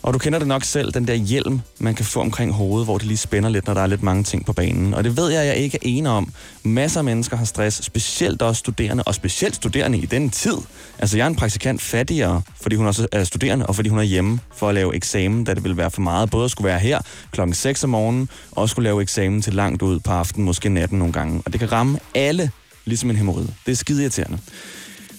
og 0.03 0.15
du 0.15 0.19
kender 0.19 0.39
det 0.39 0.49
nok 0.49 0.65
selv, 0.65 0.93
den 0.93 1.07
der 1.07 1.15
hjelm, 1.15 1.61
man 1.79 1.95
kan 1.95 2.05
få 2.05 2.21
omkring 2.21 2.53
hovedet, 2.53 2.87
hvor 2.87 2.99
det 2.99 3.07
lige 3.07 3.17
spænder 3.17 3.49
lidt, 3.49 3.67
når 3.67 3.75
der 3.75 3.81
er 3.81 3.87
lidt 3.87 4.03
mange 4.03 4.25
ting 4.25 4.47
på 4.47 4.53
banen. 4.53 4.95
Og 4.95 5.05
det 5.05 5.17
ved 5.17 5.29
jeg, 5.31 5.47
jeg 5.47 5.57
ikke 5.57 5.77
er 5.77 5.81
ene 5.85 6.11
om. 6.11 6.33
Masser 6.63 7.01
af 7.01 7.05
mennesker 7.05 7.37
har 7.37 7.45
stress, 7.45 7.85
specielt 7.85 8.43
også 8.43 8.59
studerende, 8.59 9.03
og 9.03 9.15
specielt 9.15 9.55
studerende 9.55 9.99
i 9.99 10.07
den 10.07 10.31
tid. 10.31 10.57
Altså, 10.99 11.17
jeg 11.17 11.25
er 11.25 11.29
en 11.29 11.37
praktikant 11.37 11.83
fattigere, 11.83 12.43
fordi 12.61 12.77
hun 12.77 12.87
også 12.87 13.07
er 13.13 13.25
studerende, 13.25 13.67
og 13.67 13.77
fordi 13.77 13.89
hun 13.89 13.99
er 13.99 14.03
hjemme 14.03 14.41
for 14.57 14.69
at 14.69 14.75
lave 14.75 14.95
eksamen, 14.95 15.45
da 15.45 15.55
det 15.55 15.63
ville 15.63 15.77
være 15.77 15.91
for 15.91 16.01
meget. 16.01 16.31
Både 16.31 16.45
at 16.45 16.51
skulle 16.51 16.69
være 16.69 16.79
her 16.79 17.01
klokken 17.31 17.55
6 17.55 17.85
om 17.85 17.91
morgenen, 17.91 18.29
og 18.51 18.69
skulle 18.69 18.85
lave 18.85 19.03
eksamen 19.03 19.43
til 19.43 19.55
langt 19.55 19.83
ud 19.83 20.01
på 20.01 20.11
aftenen, 20.11 20.45
måske 20.45 20.69
natten 20.69 20.99
nogle 20.99 21.13
gange. 21.13 21.43
Og 21.45 21.53
det 21.53 21.61
kan 21.61 21.73
ramme 21.73 21.99
alle, 22.15 22.51
ligesom 22.85 23.11
en 23.11 23.17
hemorrhoid. 23.17 23.47
Det 23.67 23.73
er 23.73 23.77
skide 23.77 24.03
irriterende. 24.03 24.39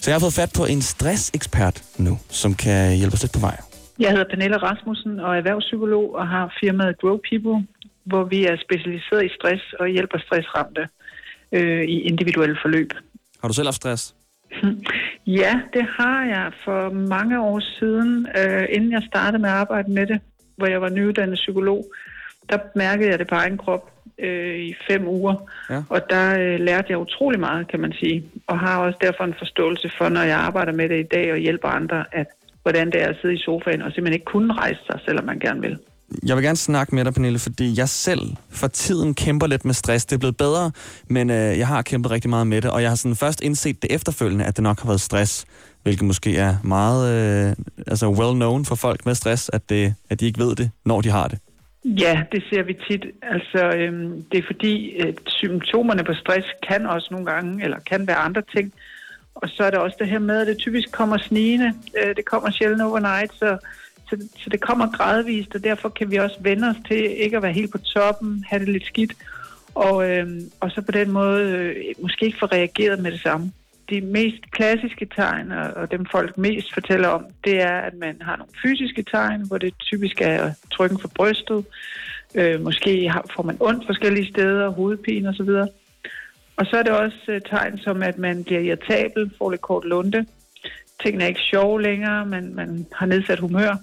Så 0.00 0.10
jeg 0.10 0.14
har 0.14 0.20
fået 0.20 0.34
fat 0.34 0.52
på 0.52 0.64
en 0.64 0.82
stressekspert 0.82 1.82
nu, 1.96 2.18
som 2.30 2.54
kan 2.54 2.96
hjælpe 2.96 3.14
os 3.14 3.22
lidt 3.22 3.32
på 3.32 3.40
vej. 3.40 3.56
Jeg 3.98 4.10
hedder 4.10 4.24
Pernille 4.30 4.56
Rasmussen 4.56 5.20
og 5.20 5.34
er 5.34 5.38
erhvervspsykolog 5.38 6.14
og 6.14 6.28
har 6.28 6.56
firmaet 6.60 6.98
Grow 7.00 7.18
People, 7.30 7.66
hvor 8.04 8.24
vi 8.24 8.44
er 8.44 8.56
specialiseret 8.56 9.24
i 9.24 9.28
stress 9.38 9.72
og 9.80 9.88
hjælper 9.88 10.18
stressramte 10.18 10.88
øh, 11.52 11.84
i 11.84 12.00
individuelle 12.00 12.58
forløb. 12.62 12.90
Har 13.40 13.48
du 13.48 13.54
selv 13.54 13.66
haft 13.66 13.76
stress? 13.76 14.14
Ja, 15.26 15.60
det 15.72 15.86
har 15.98 16.24
jeg 16.24 16.52
for 16.64 16.90
mange 16.90 17.40
år 17.40 17.60
siden, 17.78 18.28
øh, 18.38 18.64
inden 18.72 18.92
jeg 18.92 19.02
startede 19.06 19.42
med 19.42 19.48
at 19.48 19.54
arbejde 19.54 19.92
med 19.92 20.06
det, 20.06 20.20
hvor 20.56 20.66
jeg 20.66 20.80
var 20.80 20.88
nyuddannet 20.88 21.34
psykolog. 21.34 21.84
Der 22.50 22.58
mærkede 22.76 23.10
jeg 23.10 23.18
det 23.18 23.28
på 23.28 23.34
egen 23.34 23.58
krop 23.58 23.90
øh, 24.18 24.58
i 24.58 24.74
fem 24.90 25.08
uger, 25.08 25.34
Ja. 25.70 25.82
og 25.88 26.00
der 26.10 26.38
øh, 26.40 26.60
lærte 26.60 26.86
jeg 26.90 26.98
utrolig 26.98 27.40
meget, 27.40 27.68
kan 27.68 27.80
man 27.80 27.92
sige. 27.92 28.24
Og 28.46 28.58
har 28.58 28.78
også 28.80 28.98
derfor 29.00 29.24
en 29.24 29.34
forståelse 29.38 29.90
for, 29.98 30.08
når 30.08 30.22
jeg 30.22 30.38
arbejder 30.38 30.72
med 30.72 30.88
det 30.88 31.00
i 31.00 31.08
dag 31.14 31.32
og 31.32 31.38
hjælper 31.38 31.68
andre, 31.68 32.04
at 32.12 32.26
hvordan 32.64 32.86
det 32.92 33.02
er 33.02 33.08
at 33.08 33.16
sidde 33.20 33.34
i 33.34 33.42
sofaen 33.46 33.82
og 33.82 33.90
simpelthen 33.92 34.18
ikke 34.18 34.32
kunne 34.34 34.52
rejse 34.54 34.80
sig, 34.86 35.00
selvom 35.06 35.24
man 35.24 35.38
gerne 35.38 35.60
vil. 35.60 35.76
Jeg 36.26 36.36
vil 36.36 36.44
gerne 36.44 36.56
snakke 36.56 36.94
med 36.94 37.04
dig, 37.04 37.14
Pernille, 37.14 37.38
fordi 37.38 37.78
jeg 37.78 37.88
selv 37.88 38.20
for 38.50 38.66
tiden 38.66 39.14
kæmper 39.14 39.46
lidt 39.46 39.64
med 39.64 39.74
stress. 39.74 40.06
Det 40.06 40.14
er 40.16 40.18
blevet 40.18 40.36
bedre, 40.36 40.70
men 41.08 41.30
øh, 41.30 41.58
jeg 41.58 41.66
har 41.66 41.82
kæmpet 41.82 42.10
rigtig 42.10 42.30
meget 42.30 42.46
med 42.46 42.62
det, 42.62 42.70
og 42.70 42.82
jeg 42.82 42.90
har 42.90 42.96
sådan 42.96 43.16
først 43.16 43.40
indset 43.42 43.82
det 43.82 43.92
efterfølgende, 43.92 44.44
at 44.44 44.56
det 44.56 44.62
nok 44.62 44.80
har 44.80 44.88
været 44.88 45.00
stress, 45.00 45.46
hvilket 45.82 46.04
måske 46.04 46.36
er 46.36 46.54
meget 46.64 47.02
øh, 47.14 47.56
altså 47.86 48.06
well 48.08 48.34
known 48.34 48.64
for 48.64 48.74
folk 48.74 49.06
med 49.06 49.14
stress, 49.14 49.50
at, 49.52 49.70
det, 49.70 49.94
at 50.10 50.20
de 50.20 50.26
ikke 50.26 50.38
ved 50.38 50.56
det, 50.56 50.70
når 50.84 51.00
de 51.00 51.10
har 51.10 51.28
det. 51.28 51.38
Ja, 51.84 52.22
det 52.32 52.42
ser 52.50 52.62
vi 52.62 52.74
tit. 52.90 53.04
Altså, 53.22 53.76
øhm, 53.76 54.24
det 54.32 54.38
er 54.38 54.46
fordi 54.46 54.90
øh, 54.90 55.14
symptomerne 55.26 56.04
på 56.04 56.14
stress 56.14 56.46
kan 56.68 56.86
også 56.86 57.08
nogle 57.10 57.26
gange, 57.26 57.64
eller 57.64 57.78
kan 57.90 58.06
være 58.06 58.16
andre 58.16 58.42
ting. 58.56 58.72
Og 59.44 59.50
så 59.50 59.64
er 59.64 59.70
der 59.70 59.78
også 59.78 59.96
det 60.00 60.08
her 60.08 60.18
med, 60.18 60.40
at 60.40 60.46
det 60.46 60.58
typisk 60.58 60.92
kommer 60.92 61.18
snigende. 61.18 61.72
Øh, 61.98 62.16
det 62.16 62.24
kommer 62.24 62.50
sjældent 62.50 62.82
overnight, 62.82 63.32
så, 63.34 63.58
så, 64.08 64.28
så 64.38 64.50
det 64.50 64.60
kommer 64.60 64.90
gradvist, 64.90 65.54
og 65.54 65.64
derfor 65.64 65.88
kan 65.88 66.10
vi 66.10 66.16
også 66.16 66.36
vende 66.40 66.68
os 66.68 66.76
til 66.88 67.22
ikke 67.22 67.36
at 67.36 67.42
være 67.42 67.52
helt 67.52 67.72
på 67.72 67.78
toppen, 67.78 68.44
have 68.48 68.60
det 68.60 68.68
lidt 68.68 68.86
skidt, 68.86 69.12
og, 69.74 70.10
øh, 70.10 70.40
og 70.60 70.70
så 70.70 70.82
på 70.82 70.92
den 70.92 71.10
måde 71.10 71.42
øh, 71.42 71.74
måske 72.02 72.26
ikke 72.26 72.38
få 72.38 72.46
reageret 72.46 72.98
med 72.98 73.12
det 73.12 73.20
samme. 73.20 73.52
De 73.90 74.00
mest 74.00 74.50
klassiske 74.50 75.06
tegn, 75.16 75.52
og 75.52 75.70
og 75.76 75.90
dem 75.90 76.06
folk 76.06 76.38
mest 76.38 76.74
fortæller 76.74 77.08
om, 77.08 77.24
det 77.44 77.62
er, 77.62 77.78
at 77.78 77.94
man 77.94 78.16
har 78.20 78.36
nogle 78.36 78.52
fysiske 78.62 79.02
tegn, 79.02 79.46
hvor 79.46 79.58
det 79.58 79.74
typisk 79.78 80.20
er 80.20 80.52
trykken 80.72 80.98
for 80.98 81.08
brystet. 81.08 81.64
Øh, 82.34 82.60
måske 82.60 83.08
har, 83.08 83.24
får 83.36 83.42
man 83.42 83.56
ondt 83.60 83.86
forskellige 83.86 84.30
steder, 84.30 84.68
hovedpine 84.68 85.28
osv. 85.28 85.50
Og 86.56 86.66
så 86.66 86.76
er 86.76 86.82
det 86.82 86.92
også 86.92 87.24
øh, 87.28 87.40
tegn 87.40 87.78
som, 87.78 88.02
at 88.02 88.18
man 88.18 88.44
bliver 88.44 88.60
irritabel, 88.60 89.30
får 89.38 89.50
lidt 89.50 89.60
kort 89.60 89.84
lunde. 89.84 90.26
Tingene 91.02 91.24
er 91.24 91.28
ikke 91.28 91.40
sjove 91.40 91.82
længere, 91.82 92.26
man, 92.26 92.54
man 92.54 92.86
har 92.92 93.06
nedsat 93.06 93.40
humør. 93.40 93.76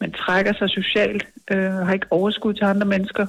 Man 0.00 0.12
trækker 0.12 0.52
sig 0.58 0.70
socialt, 0.70 1.26
øh, 1.52 1.72
har 1.72 1.92
ikke 1.92 2.06
overskud 2.10 2.54
til 2.54 2.64
andre 2.64 2.86
mennesker. 2.86 3.26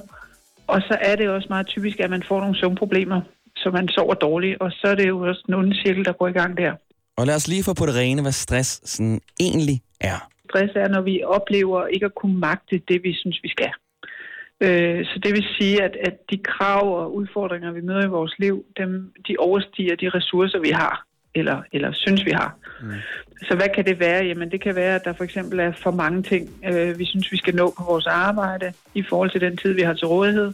Og 0.66 0.80
så 0.80 0.98
er 1.00 1.16
det 1.16 1.28
også 1.28 1.46
meget 1.50 1.66
typisk, 1.66 2.00
at 2.00 2.10
man 2.10 2.22
får 2.28 2.40
nogle 2.40 2.58
søvnproblemer, 2.58 3.20
så 3.56 3.70
man 3.70 3.88
sover 3.88 4.14
dårligt. 4.14 4.60
Og 4.60 4.70
så 4.72 4.86
er 4.86 4.94
det 4.94 5.08
jo 5.08 5.20
også 5.20 5.44
en 5.48 5.54
ond 5.54 5.74
cirkel, 5.74 6.04
der 6.04 6.12
går 6.12 6.28
i 6.28 6.32
gang 6.32 6.56
der. 6.56 6.72
Og 7.16 7.26
lad 7.26 7.34
os 7.34 7.48
lige 7.48 7.64
få 7.64 7.74
på 7.74 7.86
det 7.86 7.94
rene, 7.94 8.22
hvad 8.22 8.32
stress 8.32 8.80
sådan 8.84 9.20
egentlig 9.40 9.80
er. 10.00 10.28
Stress 10.48 10.72
er, 10.76 10.88
når 10.88 11.00
vi 11.00 11.22
oplever 11.24 11.86
ikke 11.86 12.06
at 12.06 12.14
kunne 12.14 12.38
magte 12.38 12.80
det, 12.88 13.02
vi 13.02 13.14
synes, 13.14 13.38
vi 13.42 13.48
skal. 13.48 13.70
Øh, 14.60 15.04
Så 15.04 15.20
det 15.22 15.32
vil 15.32 15.44
sige, 15.58 15.82
at, 15.82 15.96
at 16.00 16.30
de 16.30 16.38
krav 16.38 17.00
og 17.00 17.14
udfordringer, 17.14 17.72
vi 17.72 17.80
møder 17.80 18.04
i 18.04 18.08
vores 18.08 18.34
liv, 18.38 18.64
dem, 18.78 19.12
de 19.28 19.36
overstiger 19.38 19.96
de 19.96 20.08
ressourcer, 20.08 20.58
vi 20.58 20.70
har, 20.70 21.04
eller, 21.34 21.62
eller 21.72 21.92
synes, 21.92 22.24
vi 22.24 22.30
har. 22.30 22.56
Mm. 22.82 22.92
Så 23.48 23.56
hvad 23.56 23.68
kan 23.74 23.84
det 23.84 24.00
være? 24.00 24.24
Jamen 24.24 24.50
det 24.50 24.60
kan 24.60 24.76
være, 24.76 24.94
at 24.94 25.04
der 25.04 25.12
for 25.12 25.24
eksempel 25.24 25.60
er 25.60 25.72
for 25.72 25.90
mange 25.90 26.22
ting, 26.22 26.50
øh, 26.64 26.98
vi 26.98 27.04
synes, 27.04 27.32
vi 27.32 27.36
skal 27.36 27.54
nå 27.54 27.74
på 27.78 27.84
vores 27.84 28.06
arbejde 28.06 28.72
i 28.94 29.02
forhold 29.02 29.30
til 29.30 29.40
den 29.40 29.56
tid, 29.56 29.72
vi 29.72 29.82
har 29.82 29.94
til 29.94 30.06
rådighed. 30.06 30.52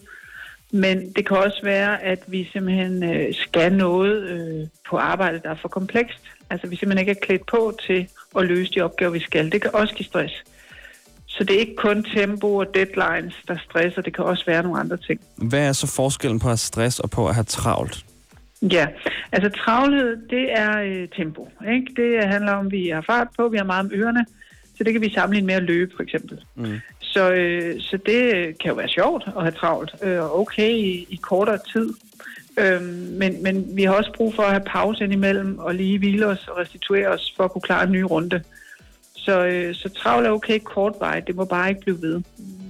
Men 0.72 1.12
det 1.12 1.26
kan 1.26 1.36
også 1.36 1.60
være, 1.62 2.02
at 2.02 2.24
vi 2.26 2.48
simpelthen 2.52 3.04
øh, 3.14 3.34
skal 3.34 3.72
noget 3.72 4.22
øh, 4.30 4.66
på 4.90 4.96
arbejdet, 4.96 5.42
der 5.42 5.50
er 5.50 5.54
for 5.62 5.68
komplekst. 5.68 6.24
Altså 6.50 6.66
vi 6.66 6.76
simpelthen 6.76 7.08
ikke 7.08 7.20
er 7.20 7.26
klædt 7.26 7.46
på 7.46 7.72
til 7.86 8.08
at 8.36 8.46
løse 8.46 8.72
de 8.72 8.80
opgaver, 8.80 9.12
vi 9.12 9.20
skal. 9.20 9.52
Det 9.52 9.62
kan 9.62 9.74
også 9.74 9.94
give 9.94 10.06
stress. 10.06 10.44
Så 11.32 11.44
det 11.44 11.56
er 11.56 11.60
ikke 11.60 11.76
kun 11.76 12.04
tempo 12.14 12.56
og 12.56 12.66
deadlines, 12.74 13.34
der 13.48 13.56
stresser. 13.64 14.02
Det 14.02 14.14
kan 14.14 14.24
også 14.24 14.44
være 14.46 14.62
nogle 14.62 14.80
andre 14.80 14.96
ting. 14.96 15.20
Hvad 15.36 15.68
er 15.68 15.72
så 15.72 15.86
forskellen 15.86 16.38
på 16.38 16.46
at 16.46 16.50
have 16.50 16.56
stress 16.56 16.98
og 17.00 17.10
på 17.10 17.28
at 17.28 17.34
have 17.34 17.44
travlt? 17.44 18.04
Ja, 18.62 18.86
altså 19.32 19.50
travlhed, 19.64 20.16
det 20.30 20.52
er 20.52 20.80
øh, 20.80 21.08
tempo. 21.16 21.48
Ikke? 21.72 21.86
Det 21.96 22.28
handler 22.28 22.52
om, 22.52 22.66
at 22.66 22.72
vi 22.72 22.88
har 22.88 23.04
fart 23.06 23.28
på, 23.36 23.48
vi 23.48 23.56
har 23.56 23.64
meget 23.64 23.84
om 23.84 23.90
ørerne, 23.94 24.26
så 24.76 24.84
det 24.84 24.92
kan 24.92 25.02
vi 25.02 25.12
sammenligne 25.12 25.46
med 25.46 25.54
at 25.54 25.62
løbe, 25.62 25.92
for 25.96 26.02
eksempel. 26.02 26.44
Mm. 26.54 26.80
Så, 27.00 27.32
øh, 27.32 27.80
så 27.80 27.98
det 28.06 28.34
øh, 28.34 28.54
kan 28.60 28.68
jo 28.68 28.74
være 28.74 28.88
sjovt 28.88 29.24
at 29.26 29.42
have 29.42 29.52
travlt, 29.52 29.94
øh, 30.02 30.22
og 30.22 30.40
okay 30.40 30.70
i, 30.70 31.06
i 31.10 31.16
kortere 31.22 31.58
tid. 31.72 31.94
Øhm, 32.58 32.84
men, 33.18 33.42
men 33.42 33.76
vi 33.76 33.82
har 33.82 33.94
også 33.94 34.12
brug 34.16 34.34
for 34.34 34.42
at 34.42 34.50
have 34.50 34.64
pause 34.66 35.04
indimellem, 35.04 35.58
og 35.58 35.74
lige 35.74 35.98
hvile 35.98 36.26
os 36.26 36.48
og 36.48 36.58
restituere 36.58 37.08
os 37.08 37.34
for 37.36 37.44
at 37.44 37.52
kunne 37.52 37.62
klare 37.62 37.84
en 37.84 37.92
ny 37.92 38.02
runde. 38.02 38.42
Så, 39.24 39.44
øh, 39.46 39.74
så 39.74 39.88
travl 39.88 40.26
er 40.26 40.30
okay 40.30 40.58
kortvarigt, 40.58 41.26
det 41.26 41.36
må 41.36 41.44
bare 41.44 41.68
ikke 41.68 41.80
blive 41.80 42.02
ved. 42.02 42.22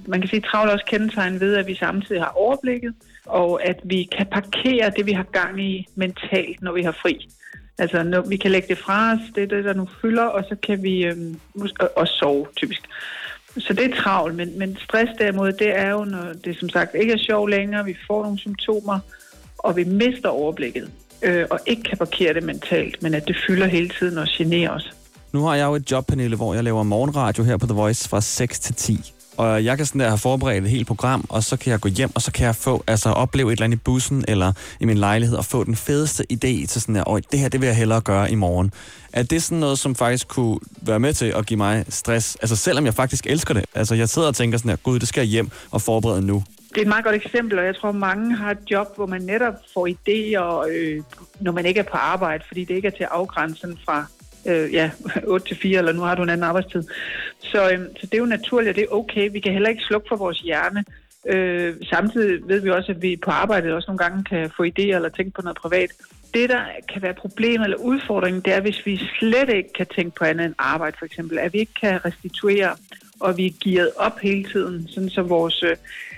Man 0.07 0.21
kan 0.21 0.29
sige, 0.29 0.37
at 0.37 0.49
travlt 0.51 0.69
er 0.69 0.73
også 0.73 0.85
kendetegn 0.85 1.39
ved, 1.39 1.55
at 1.55 1.67
vi 1.67 1.75
samtidig 1.75 2.21
har 2.21 2.33
overblikket, 2.35 2.93
og 3.25 3.65
at 3.65 3.79
vi 3.83 4.09
kan 4.17 4.25
parkere 4.25 4.91
det, 4.97 5.05
vi 5.05 5.11
har 5.11 5.23
gang 5.23 5.61
i 5.61 5.87
mentalt, 5.95 6.61
når 6.61 6.71
vi 6.71 6.83
har 6.83 6.91
fri. 7.01 7.29
Altså, 7.77 8.03
når 8.03 8.21
vi 8.21 8.37
kan 8.37 8.51
lægge 8.51 8.67
det 8.67 8.77
fra 8.77 9.13
os, 9.13 9.19
det 9.35 9.43
er 9.43 9.47
det, 9.47 9.65
der 9.65 9.73
nu 9.73 9.87
fylder, 10.01 10.23
og 10.23 10.43
så 10.49 10.55
kan 10.55 10.83
vi 10.83 11.05
øh, 11.05 11.15
også 11.95 12.13
sove, 12.13 12.47
typisk. 12.55 12.81
Så 13.57 13.73
det 13.73 13.85
er 13.85 14.01
travlt, 14.01 14.35
men, 14.35 14.59
men 14.59 14.77
stress 14.77 15.11
derimod, 15.19 15.51
det 15.51 15.79
er 15.79 15.89
jo, 15.89 16.03
når 16.03 16.33
det 16.45 16.57
som 16.59 16.69
sagt 16.69 16.95
ikke 16.95 17.13
er 17.13 17.17
sjov 17.17 17.47
længere, 17.47 17.85
vi 17.85 17.95
får 18.07 18.23
nogle 18.23 18.39
symptomer, 18.39 18.99
og 19.57 19.75
vi 19.75 19.83
mister 19.83 20.29
overblikket, 20.29 20.91
øh, 21.21 21.45
og 21.49 21.59
ikke 21.67 21.83
kan 21.83 21.97
parkere 21.97 22.33
det 22.33 22.43
mentalt, 22.43 23.03
men 23.03 23.13
at 23.13 23.27
det 23.27 23.37
fylder 23.47 23.67
hele 23.67 23.89
tiden 23.89 24.17
og 24.17 24.27
generer 24.37 24.69
os. 24.69 24.93
Nu 25.33 25.45
har 25.45 25.55
jeg 25.55 25.65
jo 25.65 25.75
et 25.75 25.91
job, 25.91 26.07
Pernille, 26.07 26.35
hvor 26.35 26.53
jeg 26.53 26.63
laver 26.63 26.83
morgenradio 26.83 27.43
her 27.43 27.57
på 27.57 27.65
The 27.65 27.73
Voice 27.75 28.09
fra 28.09 28.21
6 28.21 28.59
til 28.59 28.75
10. 28.75 29.13
Og 29.37 29.65
jeg 29.65 29.77
kan 29.77 29.85
sådan 29.85 29.99
der 30.01 30.07
have 30.07 30.17
forberedt 30.17 30.63
et 30.63 30.69
helt 30.69 30.87
program, 30.87 31.25
og 31.29 31.43
så 31.43 31.57
kan 31.57 31.71
jeg 31.71 31.79
gå 31.79 31.89
hjem, 31.89 32.11
og 32.15 32.21
så 32.21 32.31
kan 32.31 32.45
jeg 32.45 32.55
få, 32.55 32.83
altså 32.87 33.09
opleve 33.09 33.47
et 33.49 33.51
eller 33.51 33.63
andet 33.65 33.77
i 33.77 33.81
bussen 33.85 34.25
eller 34.27 34.53
i 34.79 34.85
min 34.85 34.97
lejlighed, 34.97 35.37
og 35.37 35.45
få 35.45 35.63
den 35.63 35.75
fedeste 35.75 36.23
idé 36.33 36.65
til 36.67 36.81
sådan 36.81 36.95
der, 36.95 37.09
"Øj, 37.09 37.21
det 37.31 37.39
her, 37.39 37.49
det 37.49 37.61
vil 37.61 37.67
jeg 37.67 37.75
hellere 37.75 38.01
gøre 38.01 38.31
i 38.31 38.35
morgen. 38.35 38.71
Er 39.13 39.23
det 39.23 39.43
sådan 39.43 39.57
noget, 39.57 39.79
som 39.79 39.95
faktisk 39.95 40.27
kunne 40.27 40.59
være 40.81 40.99
med 40.99 41.13
til 41.13 41.25
at 41.25 41.45
give 41.45 41.57
mig 41.57 41.85
stress? 41.89 42.35
Altså 42.41 42.55
selvom 42.55 42.85
jeg 42.85 42.93
faktisk 42.93 43.27
elsker 43.27 43.53
det. 43.53 43.65
Altså 43.75 43.95
jeg 43.95 44.09
sidder 44.09 44.27
og 44.27 44.35
tænker 44.35 44.57
sådan 44.57 44.69
her, 44.69 44.75
gud, 44.75 44.99
det 44.99 45.07
skal 45.07 45.21
jeg 45.21 45.27
hjem 45.29 45.49
og 45.71 45.81
forberede 45.81 46.21
nu. 46.21 46.43
Det 46.69 46.77
er 46.77 46.81
et 46.81 46.87
meget 46.87 47.03
godt 47.05 47.15
eksempel, 47.15 47.59
og 47.59 47.65
jeg 47.65 47.75
tror, 47.75 47.91
mange 47.91 48.35
har 48.35 48.51
et 48.51 48.57
job, 48.71 48.87
hvor 48.95 49.05
man 49.05 49.21
netop 49.21 49.53
får 49.73 49.87
idéer, 49.87 50.69
øh, 50.71 51.03
når 51.39 51.51
man 51.51 51.65
ikke 51.65 51.79
er 51.79 51.83
på 51.91 51.97
arbejde, 51.97 52.43
fordi 52.47 52.65
det 52.65 52.73
ikke 52.75 52.87
er 52.87 52.91
til 52.91 53.03
afgrænsen 53.11 53.79
fra 53.85 54.05
øh, 54.45 54.73
ja, 54.73 54.91
8 55.27 55.47
til 55.47 55.57
4, 55.57 55.77
eller 55.77 55.91
nu 55.93 56.01
har 56.01 56.15
du 56.15 56.23
en 56.23 56.29
anden 56.29 56.43
arbejdstid. 56.43 56.83
Så, 57.39 57.69
øh, 57.71 57.79
så 57.99 58.05
det 58.05 58.13
er 58.13 58.17
jo 58.17 58.25
naturligt, 58.25 58.69
og 58.69 58.75
det 58.75 58.83
er 58.83 58.95
okay. 58.95 59.29
Vi 59.31 59.39
kan 59.39 59.53
heller 59.53 59.69
ikke 59.69 59.83
slukke 59.83 60.07
for 60.09 60.15
vores 60.15 60.39
hjerne. 60.39 60.85
Øh, 61.27 61.75
samtidig 61.89 62.47
ved 62.47 62.59
vi 62.59 62.69
også, 62.69 62.91
at 62.91 63.01
vi 63.01 63.15
på 63.25 63.31
arbejdet 63.31 63.73
også 63.73 63.87
nogle 63.87 64.03
gange 64.03 64.23
kan 64.23 64.51
få 64.57 64.63
idéer 64.63 64.95
eller 64.95 65.09
tænke 65.09 65.31
på 65.31 65.41
noget 65.41 65.57
privat. 65.57 65.89
Det, 66.33 66.49
der 66.49 66.61
kan 66.93 67.01
være 67.01 67.13
problemet 67.13 67.63
eller 67.65 67.77
udfordringen, 67.77 68.41
det 68.41 68.53
er, 68.53 68.61
hvis 68.61 68.85
vi 68.85 69.01
slet 69.19 69.49
ikke 69.49 69.73
kan 69.73 69.85
tænke 69.95 70.15
på 70.15 70.23
andet 70.23 70.45
end 70.45 70.55
arbejde, 70.57 70.97
for 70.99 71.05
eksempel. 71.05 71.39
At 71.39 71.53
vi 71.53 71.59
ikke 71.59 71.73
kan 71.81 72.05
restituere 72.05 72.75
og 73.23 73.37
vi 73.37 73.45
er 73.45 73.51
gearet 73.63 73.91
op 73.97 74.19
hele 74.19 74.43
tiden, 74.43 74.87
sådan 74.87 75.09
så 75.09 75.21
vores 75.21 75.63
øh, 75.63 75.75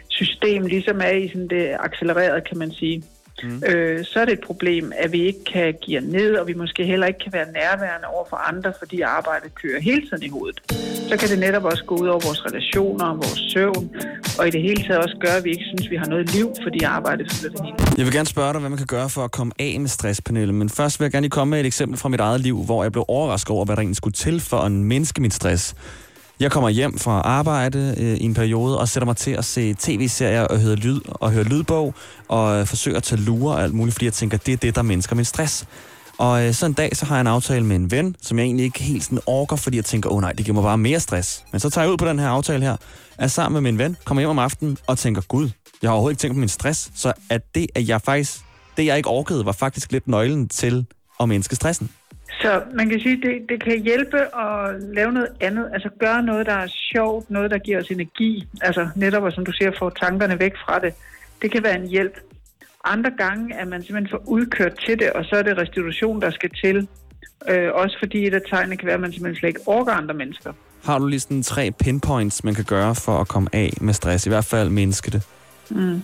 system 0.07 0.65
ligesom 0.65 1.01
er 1.01 1.09
i 1.09 1.27
sådan 1.27 1.47
det 1.47 1.77
accelereret, 1.79 2.47
kan 2.47 2.57
man 2.57 2.71
sige. 2.71 3.03
Mm. 3.43 3.63
Øh, 3.67 4.05
så 4.05 4.19
er 4.19 4.25
det 4.25 4.33
et 4.33 4.45
problem, 4.45 4.91
at 4.95 5.11
vi 5.11 5.21
ikke 5.21 5.43
kan 5.53 5.73
give 5.81 6.01
ned, 6.01 6.35
og 6.35 6.47
vi 6.47 6.53
måske 6.53 6.85
heller 6.85 7.07
ikke 7.07 7.19
kan 7.19 7.33
være 7.33 7.51
nærværende 7.51 8.07
over 8.07 8.25
for 8.29 8.37
andre, 8.37 8.73
fordi 8.79 9.01
arbejdet 9.01 9.55
kører 9.55 9.81
hele 9.81 10.01
tiden 10.01 10.23
i 10.23 10.29
hovedet. 10.29 10.61
Så 11.09 11.17
kan 11.17 11.29
det 11.29 11.39
netop 11.39 11.63
også 11.63 11.83
gå 11.83 11.95
ud 11.95 12.07
over 12.07 12.19
vores 12.27 12.45
relationer, 12.45 13.13
vores 13.13 13.39
søvn, 13.53 13.95
og 14.39 14.47
i 14.47 14.51
det 14.51 14.61
hele 14.61 14.83
taget 14.83 14.97
også 14.97 15.17
gøre, 15.21 15.37
at 15.37 15.43
vi 15.43 15.49
ikke 15.49 15.63
synes, 15.63 15.89
vi 15.89 15.95
har 15.95 16.05
noget 16.05 16.33
liv, 16.35 16.53
fordi 16.63 16.83
arbejdet 16.83 17.31
fylder 17.31 17.55
det 17.55 17.65
hele. 17.65 17.77
Jeg 17.97 18.05
vil 18.05 18.13
gerne 18.13 18.25
spørge 18.25 18.53
dig, 18.53 18.59
hvad 18.59 18.69
man 18.69 18.77
kan 18.77 18.87
gøre 18.87 19.09
for 19.09 19.21
at 19.21 19.31
komme 19.31 19.53
af 19.59 19.79
med 19.79 19.89
stress, 19.89 20.21
Pernille. 20.21 20.53
Men 20.53 20.69
først 20.69 20.99
vil 20.99 21.05
jeg 21.05 21.11
gerne 21.11 21.23
lige 21.23 21.31
komme 21.31 21.51
med 21.51 21.59
et 21.59 21.65
eksempel 21.65 21.97
fra 21.97 22.09
mit 22.09 22.19
eget 22.19 22.41
liv, 22.41 22.63
hvor 22.63 22.83
jeg 22.83 22.91
blev 22.91 23.05
overrasket 23.07 23.49
over, 23.49 23.65
hvad 23.65 23.75
der 23.75 23.81
egentlig 23.81 23.97
skulle 23.97 24.13
til 24.13 24.39
for 24.39 24.57
at 24.57 24.71
mindske 24.71 25.21
mit 25.21 25.33
stress. 25.33 25.75
Jeg 26.39 26.51
kommer 26.51 26.69
hjem 26.69 26.97
fra 26.97 27.21
arbejde 27.21 27.95
øh, 27.97 28.17
i 28.17 28.23
en 28.23 28.33
periode 28.33 28.79
og 28.79 28.89
sætter 28.89 29.05
mig 29.05 29.17
til 29.17 29.31
at 29.31 29.45
se 29.45 29.73
tv-serier 29.73 30.43
og 30.43 30.59
høre, 30.59 30.75
lyd, 30.75 30.99
og 31.07 31.31
høre 31.31 31.43
lydbog 31.43 31.93
og 32.27 32.59
øh, 32.59 32.65
forsøger 32.65 32.97
at 32.97 33.03
tage 33.03 33.21
lure 33.21 33.55
og 33.55 33.63
alt 33.63 33.73
muligt, 33.73 33.93
fordi 33.93 34.05
jeg 34.05 34.13
tænker, 34.13 34.37
det 34.37 34.53
er 34.53 34.57
det, 34.57 34.75
der 34.75 34.81
mindsker 34.81 35.15
min 35.15 35.25
stress. 35.25 35.65
Og 36.17 36.45
øh, 36.47 36.53
så 36.53 36.65
en 36.65 36.73
dag, 36.73 36.95
så 36.95 37.05
har 37.05 37.15
jeg 37.15 37.21
en 37.21 37.27
aftale 37.27 37.65
med 37.65 37.75
en 37.75 37.91
ven, 37.91 38.15
som 38.21 38.39
jeg 38.39 38.45
egentlig 38.45 38.63
ikke 38.63 38.83
helt 38.83 39.03
sådan 39.03 39.19
orker, 39.25 39.55
fordi 39.55 39.77
jeg 39.77 39.85
tænker, 39.85 40.09
åh 40.09 40.15
oh, 40.15 40.21
nej, 40.21 40.31
det 40.31 40.45
giver 40.45 40.53
mig 40.53 40.63
bare 40.63 40.77
mere 40.77 40.99
stress. 40.99 41.43
Men 41.51 41.59
så 41.59 41.69
tager 41.69 41.85
jeg 41.85 41.91
ud 41.91 41.97
på 41.97 42.05
den 42.05 42.19
her 42.19 42.27
aftale 42.27 42.63
her, 42.63 42.77
er 43.17 43.27
sammen 43.27 43.63
med 43.63 43.71
min 43.71 43.79
ven, 43.79 43.97
kommer 44.05 44.21
hjem 44.21 44.29
om 44.29 44.39
aftenen 44.39 44.77
og 44.87 44.97
tænker, 44.97 45.21
gud, 45.21 45.49
jeg 45.81 45.89
har 45.89 45.93
overhovedet 45.93 46.13
ikke 46.13 46.21
tænkt 46.21 46.35
på 46.35 46.39
min 46.39 46.49
stress, 46.49 46.91
så 46.95 47.13
at 47.29 47.41
det, 47.55 47.67
at 47.75 47.87
jeg 47.87 48.01
faktisk, 48.01 48.39
det 48.77 48.85
jeg 48.85 48.97
ikke 48.97 49.09
orkede, 49.09 49.45
var 49.45 49.51
faktisk 49.51 49.91
lidt 49.91 50.07
nøglen 50.07 50.49
til 50.49 50.85
at 51.19 51.29
mindske 51.29 51.55
stressen. 51.55 51.89
Så 52.41 52.61
man 52.73 52.89
kan 52.89 52.99
sige, 52.99 53.21
det, 53.21 53.49
det 53.49 53.63
kan 53.63 53.83
hjælpe 53.83 54.17
at 54.17 54.81
lave 54.93 55.11
noget 55.11 55.29
andet, 55.41 55.69
altså 55.73 55.89
gøre 55.99 56.23
noget, 56.23 56.45
der 56.45 56.53
er 56.53 56.67
sjovt, 56.67 57.29
noget, 57.29 57.51
der 57.51 57.57
giver 57.57 57.79
os 57.79 57.89
energi, 57.89 58.47
altså 58.61 58.89
netop, 58.95 59.23
og 59.23 59.31
som 59.31 59.45
du 59.45 59.51
siger, 59.51 59.71
få 59.79 59.89
tankerne 59.89 60.39
væk 60.39 60.53
fra 60.65 60.79
det. 60.79 60.93
Det 61.41 61.51
kan 61.51 61.63
være 61.63 61.75
en 61.75 61.87
hjælp. 61.87 62.19
Andre 62.83 63.11
gange 63.17 63.55
er 63.55 63.65
man 63.65 63.83
simpelthen 63.83 64.09
for 64.09 64.29
udkørt 64.29 64.73
til 64.85 64.99
det, 64.99 65.09
og 65.09 65.25
så 65.25 65.35
er 65.35 65.41
det 65.41 65.57
restitution, 65.57 66.21
der 66.21 66.31
skal 66.31 66.49
til. 66.63 66.87
Øh, 67.49 67.69
også 67.73 67.97
fordi 67.99 68.27
et 68.27 68.33
af 68.33 68.41
tegnene 68.49 68.77
kan 68.77 68.85
være, 68.85 68.93
at 68.93 69.01
man 69.01 69.11
simpelthen 69.11 69.39
slet 69.39 69.49
ikke 69.49 69.61
orker 69.65 69.91
andre 69.91 70.13
mennesker. 70.13 70.53
Har 70.83 70.99
du 70.99 71.07
lige 71.07 71.19
sådan 71.19 71.43
tre 71.43 71.71
pinpoints, 71.71 72.43
man 72.43 72.55
kan 72.55 72.63
gøre 72.63 72.95
for 72.95 73.21
at 73.21 73.27
komme 73.27 73.49
af 73.53 73.69
med 73.81 73.93
stress, 73.93 74.25
i 74.25 74.29
hvert 74.29 74.45
fald 74.45 74.69
mindske 74.69 75.11
det? 75.11 75.23
Mm. 75.69 76.01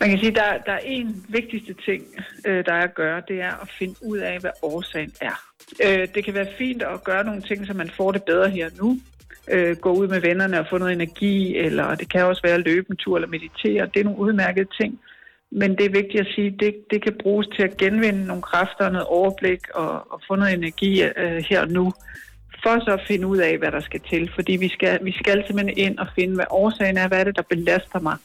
Man 0.00 0.10
kan 0.10 0.18
sige, 0.18 0.28
at 0.28 0.34
der, 0.34 0.58
der 0.66 0.72
er 0.72 0.80
en 0.84 1.24
vigtigste 1.28 1.74
ting, 1.84 2.02
øh, 2.46 2.64
der 2.64 2.72
er 2.72 2.82
at 2.82 2.94
gøre, 2.94 3.22
det 3.28 3.40
er 3.40 3.62
at 3.62 3.68
finde 3.78 3.94
ud 4.02 4.18
af, 4.18 4.40
hvad 4.40 4.50
årsagen 4.62 5.12
er. 5.20 5.40
Øh, 5.84 6.08
det 6.14 6.24
kan 6.24 6.34
være 6.34 6.46
fint 6.58 6.82
at 6.82 7.04
gøre 7.04 7.24
nogle 7.24 7.42
ting, 7.42 7.66
så 7.66 7.74
man 7.74 7.90
får 7.96 8.12
det 8.12 8.22
bedre 8.22 8.50
her 8.50 8.70
nu. 8.82 8.98
Øh, 9.50 9.76
gå 9.76 9.92
ud 9.92 10.08
med 10.08 10.20
vennerne 10.20 10.60
og 10.60 10.66
få 10.70 10.78
noget 10.78 10.92
energi, 10.92 11.56
eller 11.56 11.94
det 11.94 12.10
kan 12.12 12.24
også 12.24 12.42
være 12.44 12.54
at 12.54 12.64
løbe 12.64 12.86
en 12.90 12.96
tur 12.96 13.16
eller 13.16 13.28
meditere. 13.28 13.88
Det 13.94 14.00
er 14.00 14.04
nogle 14.04 14.18
udmærkede 14.18 14.68
ting. 14.80 15.00
Men 15.52 15.70
det 15.70 15.86
er 15.86 15.90
vigtigt 15.90 16.20
at 16.20 16.32
sige, 16.34 16.46
at 16.46 16.60
det, 16.60 16.74
det 16.90 17.02
kan 17.02 17.14
bruges 17.22 17.46
til 17.56 17.62
at 17.62 17.76
genvinde 17.76 18.26
nogle 18.26 18.42
kræfter, 18.42 18.90
noget 18.90 19.06
overblik 19.06 19.60
og, 19.74 20.12
og 20.12 20.20
få 20.28 20.36
noget 20.36 20.54
energi 20.54 21.02
øh, 21.02 21.44
her 21.48 21.60
og 21.60 21.68
nu. 21.68 21.92
For 22.62 22.84
så 22.84 22.90
at 22.92 23.06
finde 23.08 23.26
ud 23.26 23.38
af, 23.38 23.58
hvad 23.58 23.72
der 23.72 23.80
skal 23.80 24.00
til. 24.10 24.30
Fordi 24.34 24.52
vi 24.56 24.68
skal, 24.68 25.04
vi 25.04 25.12
skal 25.12 25.44
simpelthen 25.46 25.78
ind 25.78 25.98
og 25.98 26.06
finde, 26.14 26.34
hvad 26.34 26.44
årsagen 26.50 26.96
er, 26.96 27.08
hvad 27.08 27.20
er 27.20 27.24
det, 27.24 27.36
der 27.36 27.42
belaster 27.42 28.00
mig. 28.00 28.16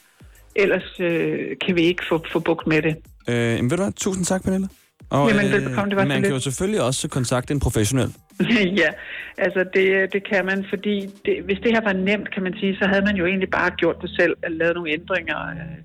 Ellers 0.56 1.00
øh, 1.00 1.58
kan 1.66 1.76
vi 1.76 1.82
ikke 1.82 2.04
få, 2.10 2.24
få 2.32 2.40
bukt 2.40 2.68
med 2.68 2.82
det. 2.82 2.96
Øh, 3.30 3.36
men 3.36 3.70
ved 3.72 3.78
du 3.78 3.84
hvad? 3.84 3.92
Tusind 3.92 4.26
tak, 4.26 4.44
Pernille. 4.44 4.70
Og, 5.10 5.30
Jamen, 5.30 5.52
velbekomme, 5.52 5.90
det 5.90 5.98
var 5.98 6.04
så 6.04 6.08
man 6.08 6.22
kan 6.22 6.32
lidt. 6.32 6.34
jo 6.34 6.40
selvfølgelig 6.50 6.82
også 6.90 7.04
kontakte 7.18 7.54
en 7.54 7.60
professionel. 7.60 8.10
ja, 8.82 8.90
altså 9.38 9.62
det, 9.76 9.86
det 10.14 10.22
kan 10.32 10.46
man, 10.46 10.66
fordi 10.70 10.96
det, 11.26 11.36
hvis 11.48 11.60
det 11.64 11.72
her 11.76 11.84
var 11.90 11.94
nemt, 12.10 12.28
kan 12.34 12.44
man 12.44 12.54
sige, 12.60 12.74
så 12.82 12.86
havde 12.92 13.04
man 13.10 13.16
jo 13.16 13.26
egentlig 13.26 13.50
bare 13.60 13.72
gjort 13.82 13.98
det 14.02 14.10
selv, 14.20 14.34
og 14.46 14.52
lavet 14.52 14.76
nogle 14.76 14.92
ændringer. 14.98 15.40
øh. 15.54 15.80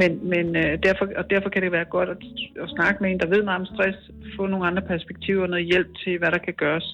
Men, 0.00 0.10
men 0.32 0.46
øh, 0.62 0.72
derfor, 0.86 1.04
og 1.20 1.24
derfor 1.32 1.48
kan 1.52 1.62
det 1.62 1.72
være 1.72 1.88
godt 1.96 2.08
at, 2.14 2.20
at 2.64 2.68
snakke 2.76 2.96
med 3.02 3.08
en, 3.10 3.18
der 3.22 3.28
ved 3.34 3.42
meget 3.48 3.60
om 3.62 3.66
stress, 3.74 3.98
få 4.36 4.42
nogle 4.46 4.66
andre 4.66 4.82
perspektiver, 4.92 5.46
noget 5.46 5.66
hjælp 5.72 5.90
til, 6.02 6.18
hvad 6.18 6.30
der 6.34 6.38
kan 6.46 6.54
gøres. 6.64 6.86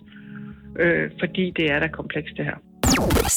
Øh, 0.83 1.11
fordi 1.23 1.45
det 1.59 1.67
er 1.75 1.79
da 1.85 1.89
komplekst 2.01 2.35
det 2.39 2.45
her. 2.51 2.59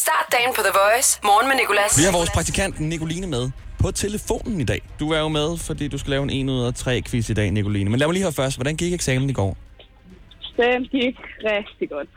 Start 0.06 0.25
dagen 0.36 0.52
på 0.58 0.62
The 0.67 0.73
Voice. 0.82 1.10
Morgen 1.30 1.47
med 1.49 1.56
Nicolas. 1.62 1.91
Vi 1.99 2.04
har 2.08 2.13
vores 2.19 2.32
praktikant 2.38 2.73
Nicoline 2.80 3.28
med 3.36 3.43
på 3.80 3.92
telefonen 3.92 4.62
i 4.62 4.63
dag. 4.63 4.82
Du 5.00 5.10
er 5.12 5.20
jo 5.20 5.28
med, 5.28 5.58
fordi 5.58 5.88
du 5.88 5.98
skal 5.98 6.10
lave 6.10 6.24
en 6.24 6.50
1 6.50 6.54
ud 6.54 6.65
af 6.65 6.74
3 6.74 7.02
quiz 7.02 7.30
i 7.30 7.34
dag, 7.34 7.52
Nicoline. 7.52 7.89
Men 7.89 8.00
lad 8.00 8.08
mig 8.08 8.13
lige 8.13 8.24
høre 8.24 8.34
først, 8.34 8.58
hvordan 8.58 8.76
gik 8.76 8.94
eksamen 8.94 9.30
i 9.30 9.34
går? 9.34 9.58
Den 10.58 10.84
gik 10.84 11.18
rigtig 11.44 11.89
godt. 11.89 12.10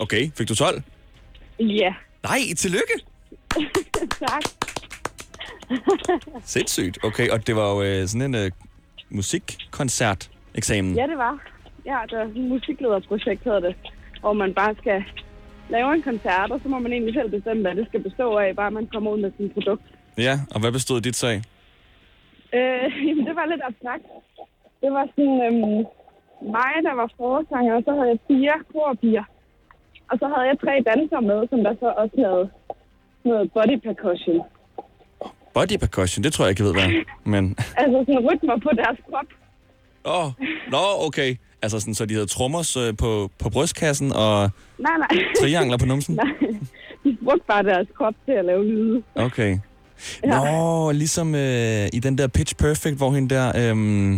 Okay, 0.00 0.30
fik 0.36 0.48
du 0.48 0.54
12? 0.54 0.82
Ja, 1.60 1.94
Nej, 2.22 2.38
tillykke! 2.56 2.94
tak. 4.26 4.42
Sindssygt. 6.44 6.98
Okay, 7.04 7.28
og 7.28 7.46
det 7.46 7.56
var 7.56 7.74
jo 7.74 7.82
øh, 7.82 8.06
sådan 8.08 8.34
en 8.34 8.34
øh, 8.34 8.50
musikkoncert-eksamen. 9.10 10.94
Ja, 10.96 11.06
det 11.06 11.18
var. 11.18 11.34
Ja, 11.86 11.98
det 12.10 12.18
var 12.18 12.26
sådan 12.26 12.42
et 12.42 12.48
musiklederprojekt, 12.48 13.44
hedder 13.44 13.60
det. 13.60 13.74
Hvor 14.20 14.32
man 14.32 14.54
bare 14.54 14.74
skal 14.80 15.04
lave 15.70 15.94
en 15.94 16.02
koncert, 16.02 16.50
og 16.50 16.60
så 16.62 16.68
må 16.68 16.78
man 16.78 16.92
egentlig 16.92 17.14
selv 17.14 17.30
bestemme, 17.30 17.62
hvad 17.62 17.74
det 17.74 17.86
skal 17.88 18.02
bestå 18.02 18.36
af, 18.36 18.56
bare 18.56 18.70
man 18.70 18.86
kommer 18.86 19.10
ud 19.10 19.20
med 19.20 19.32
sin 19.36 19.50
produkt. 19.50 19.82
Ja, 20.18 20.34
og 20.54 20.60
hvad 20.60 20.72
bestod 20.72 21.00
dit 21.00 21.16
sag? 21.16 21.36
Øh, 22.54 22.86
jamen, 23.06 23.26
det 23.26 23.34
var 23.36 23.46
lidt 23.46 23.62
abstrakt. 23.68 24.02
Det 24.82 24.90
var 24.92 25.06
sådan 25.16 25.38
øhm, 25.46 25.78
mig, 26.56 26.72
der 26.88 26.94
var 27.00 27.08
forsanger, 27.16 27.74
og 27.74 27.82
så 27.86 27.92
havde 27.96 28.08
jeg 28.14 28.18
fire 28.30 28.54
korpiger. 28.72 29.24
Og 30.10 30.18
så 30.18 30.26
havde 30.32 30.46
jeg 30.50 30.56
tre 30.64 30.74
dansere 30.90 31.22
med, 31.22 31.48
som 31.50 31.58
der 31.66 31.74
så 31.80 31.88
også 32.02 32.16
havde 32.24 32.44
noget 33.24 33.52
body 33.52 33.76
percussion. 33.86 34.40
Body 35.54 35.76
percussion, 35.84 36.24
det 36.24 36.32
tror 36.32 36.44
jeg 36.44 36.50
ikke, 36.50 36.62
jeg 36.62 36.68
ved, 36.68 36.74
hvad. 36.80 36.88
Men, 37.32 37.44
Altså 37.82 37.98
sådan 38.06 38.22
rytmer 38.28 38.56
på 38.66 38.70
deres 38.76 38.98
krop. 39.08 39.28
åh, 40.04 40.26
oh, 40.26 40.30
nå, 40.74 40.82
okay. 41.06 41.30
Altså 41.62 41.80
sådan, 41.80 41.94
så 41.94 42.06
de 42.06 42.14
havde 42.14 42.26
trommer 42.26 42.62
øh, 42.82 42.96
på, 42.96 43.30
på 43.42 43.50
brystkassen 43.50 44.12
og 44.12 44.50
Nej, 44.78 44.96
nej. 44.98 45.08
triangler 45.40 45.78
på 45.78 45.86
numsen? 45.86 46.14
nej. 46.22 46.32
De 47.04 47.16
brugte 47.24 47.44
bare 47.48 47.62
deres 47.62 47.88
krop 47.98 48.14
til 48.26 48.32
at 48.32 48.44
lave 48.44 48.64
lyde. 48.64 49.02
Okay. 49.14 49.58
Nå, 50.24 50.90
ligesom 50.92 51.34
øh, 51.34 51.88
i 51.92 51.98
den 51.98 52.18
der 52.18 52.26
Pitch 52.26 52.54
Perfect, 52.56 52.96
hvor 52.96 53.10
hende 53.12 53.34
der... 53.34 53.70
Øhm, 53.70 54.14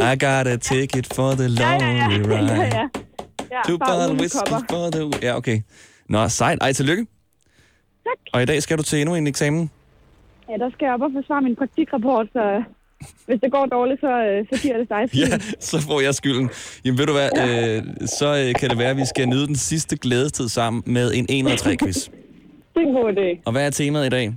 I 0.00 0.14
got 0.20 0.46
a 0.46 0.56
ticket 0.56 1.06
for 1.14 1.30
the 1.32 1.48
Ja, 1.58 1.72
ja, 1.72 1.92
ja. 1.96 2.08
lonely 2.18 2.32
ja, 2.32 2.38
ride. 2.38 2.52
ja. 2.54 2.88
ja 3.50 3.60
Two 3.66 3.78
bottle 3.78 4.20
whiskey 4.20 4.40
kopper. 4.50 4.66
for 4.70 4.90
the... 4.90 5.26
Ja, 5.26 5.36
okay. 5.36 5.60
Nå, 6.08 6.28
sejt. 6.28 6.58
Ej, 6.60 6.72
tillykke. 6.72 7.06
Tak. 8.04 8.18
Og 8.32 8.42
i 8.42 8.44
dag 8.44 8.62
skal 8.62 8.78
du 8.78 8.82
til 8.82 9.00
endnu 9.00 9.14
en 9.14 9.26
eksamen. 9.26 9.70
Ja, 10.48 10.54
der 10.56 10.70
skal 10.70 10.84
jeg 10.86 10.94
op 10.94 11.02
og 11.02 11.10
forsvare 11.14 11.42
min 11.42 11.56
praktikrapport, 11.56 12.26
så 12.32 12.38
øh, 12.42 12.62
hvis 13.26 13.40
det 13.42 13.52
går 13.52 13.66
dårligt, 13.66 14.00
så, 14.00 14.06
øh, 14.22 14.46
så 14.52 14.62
giver 14.62 14.76
det 14.78 14.88
dig. 14.88 15.18
Ja, 15.18 15.38
så 15.60 15.80
får 15.80 16.00
jeg 16.00 16.14
skylden. 16.14 16.50
Jamen 16.84 16.98
ved 16.98 17.06
du 17.06 17.12
hvad, 17.12 17.28
øh, 17.38 17.82
så 18.18 18.26
øh, 18.48 18.54
kan 18.60 18.70
det 18.70 18.78
være, 18.78 18.90
at 18.90 18.96
vi 18.96 19.04
skal 19.06 19.26
nyde 19.28 19.46
den 19.46 19.56
sidste 19.56 19.96
glædestid 19.96 20.48
sammen 20.48 20.82
med 20.86 21.12
en 21.14 21.26
1 21.28 21.44
ud 21.46 21.50
af 21.50 21.58
3 21.58 21.76
quiz. 21.76 21.96
Det 22.74 22.84
er 22.84 22.88
en 22.88 22.94
god 22.94 23.12
idé. 23.12 23.42
Og 23.44 23.52
hvad 23.52 23.66
er 23.66 23.70
temaet 23.70 24.06
i 24.06 24.08
dag? 24.08 24.32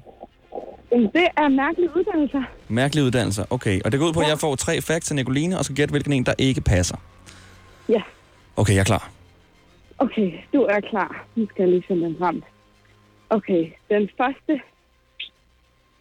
Det 0.91 1.27
er 1.37 1.47
mærkelige 1.49 1.89
uddannelser. 1.97 2.43
Mærkelige 2.69 3.05
uddannelser. 3.05 3.45
Okay, 3.49 3.81
og 3.85 3.91
det 3.91 3.99
går 3.99 4.07
ud 4.07 4.13
på, 4.13 4.19
at 4.19 4.27
jeg 4.27 4.37
får 4.39 4.55
tre 4.55 4.81
facts 4.81 5.07
til 5.07 5.15
Nicoline, 5.15 5.57
og 5.57 5.65
skal 5.65 5.75
gætte, 5.75 5.91
hvilken 5.91 6.13
en, 6.13 6.25
der 6.25 6.33
ikke 6.37 6.61
passer. 6.61 6.97
Ja, 7.89 8.01
Okay, 8.57 8.73
jeg 8.73 8.79
er 8.79 8.83
klar. 8.83 9.11
okay, 9.99 10.31
du 10.53 10.61
er 10.61 10.79
klar. 10.79 11.25
Nu 11.35 11.47
skal 11.49 11.63
jeg 11.63 11.69
lige 11.71 11.83
finde 11.87 12.05
den 12.05 12.15
frem. 12.19 12.43
Okay, 13.29 13.71
den 13.89 14.09
første 14.17 14.61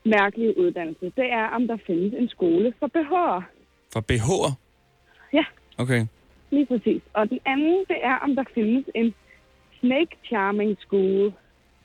mærkelige 0.04 0.58
uddannelse, 0.58 1.04
det 1.16 1.32
er, 1.32 1.46
om 1.56 1.66
der 1.68 1.76
findes 1.86 2.14
en 2.18 2.28
skole 2.28 2.72
for 2.78 2.86
BH'er. 2.86 3.42
For 3.92 4.00
BH'er? 4.12 4.52
Ja, 5.32 5.44
Okay. 5.78 6.06
lige 6.50 6.66
præcis. 6.66 7.02
Og 7.12 7.28
den 7.30 7.38
anden, 7.46 7.84
det 7.88 7.96
er, 8.02 8.14
om 8.24 8.34
der 8.36 8.44
findes 8.54 8.84
en 8.94 9.14
snake 9.80 10.16
charming 10.26 10.76
school. 10.80 11.32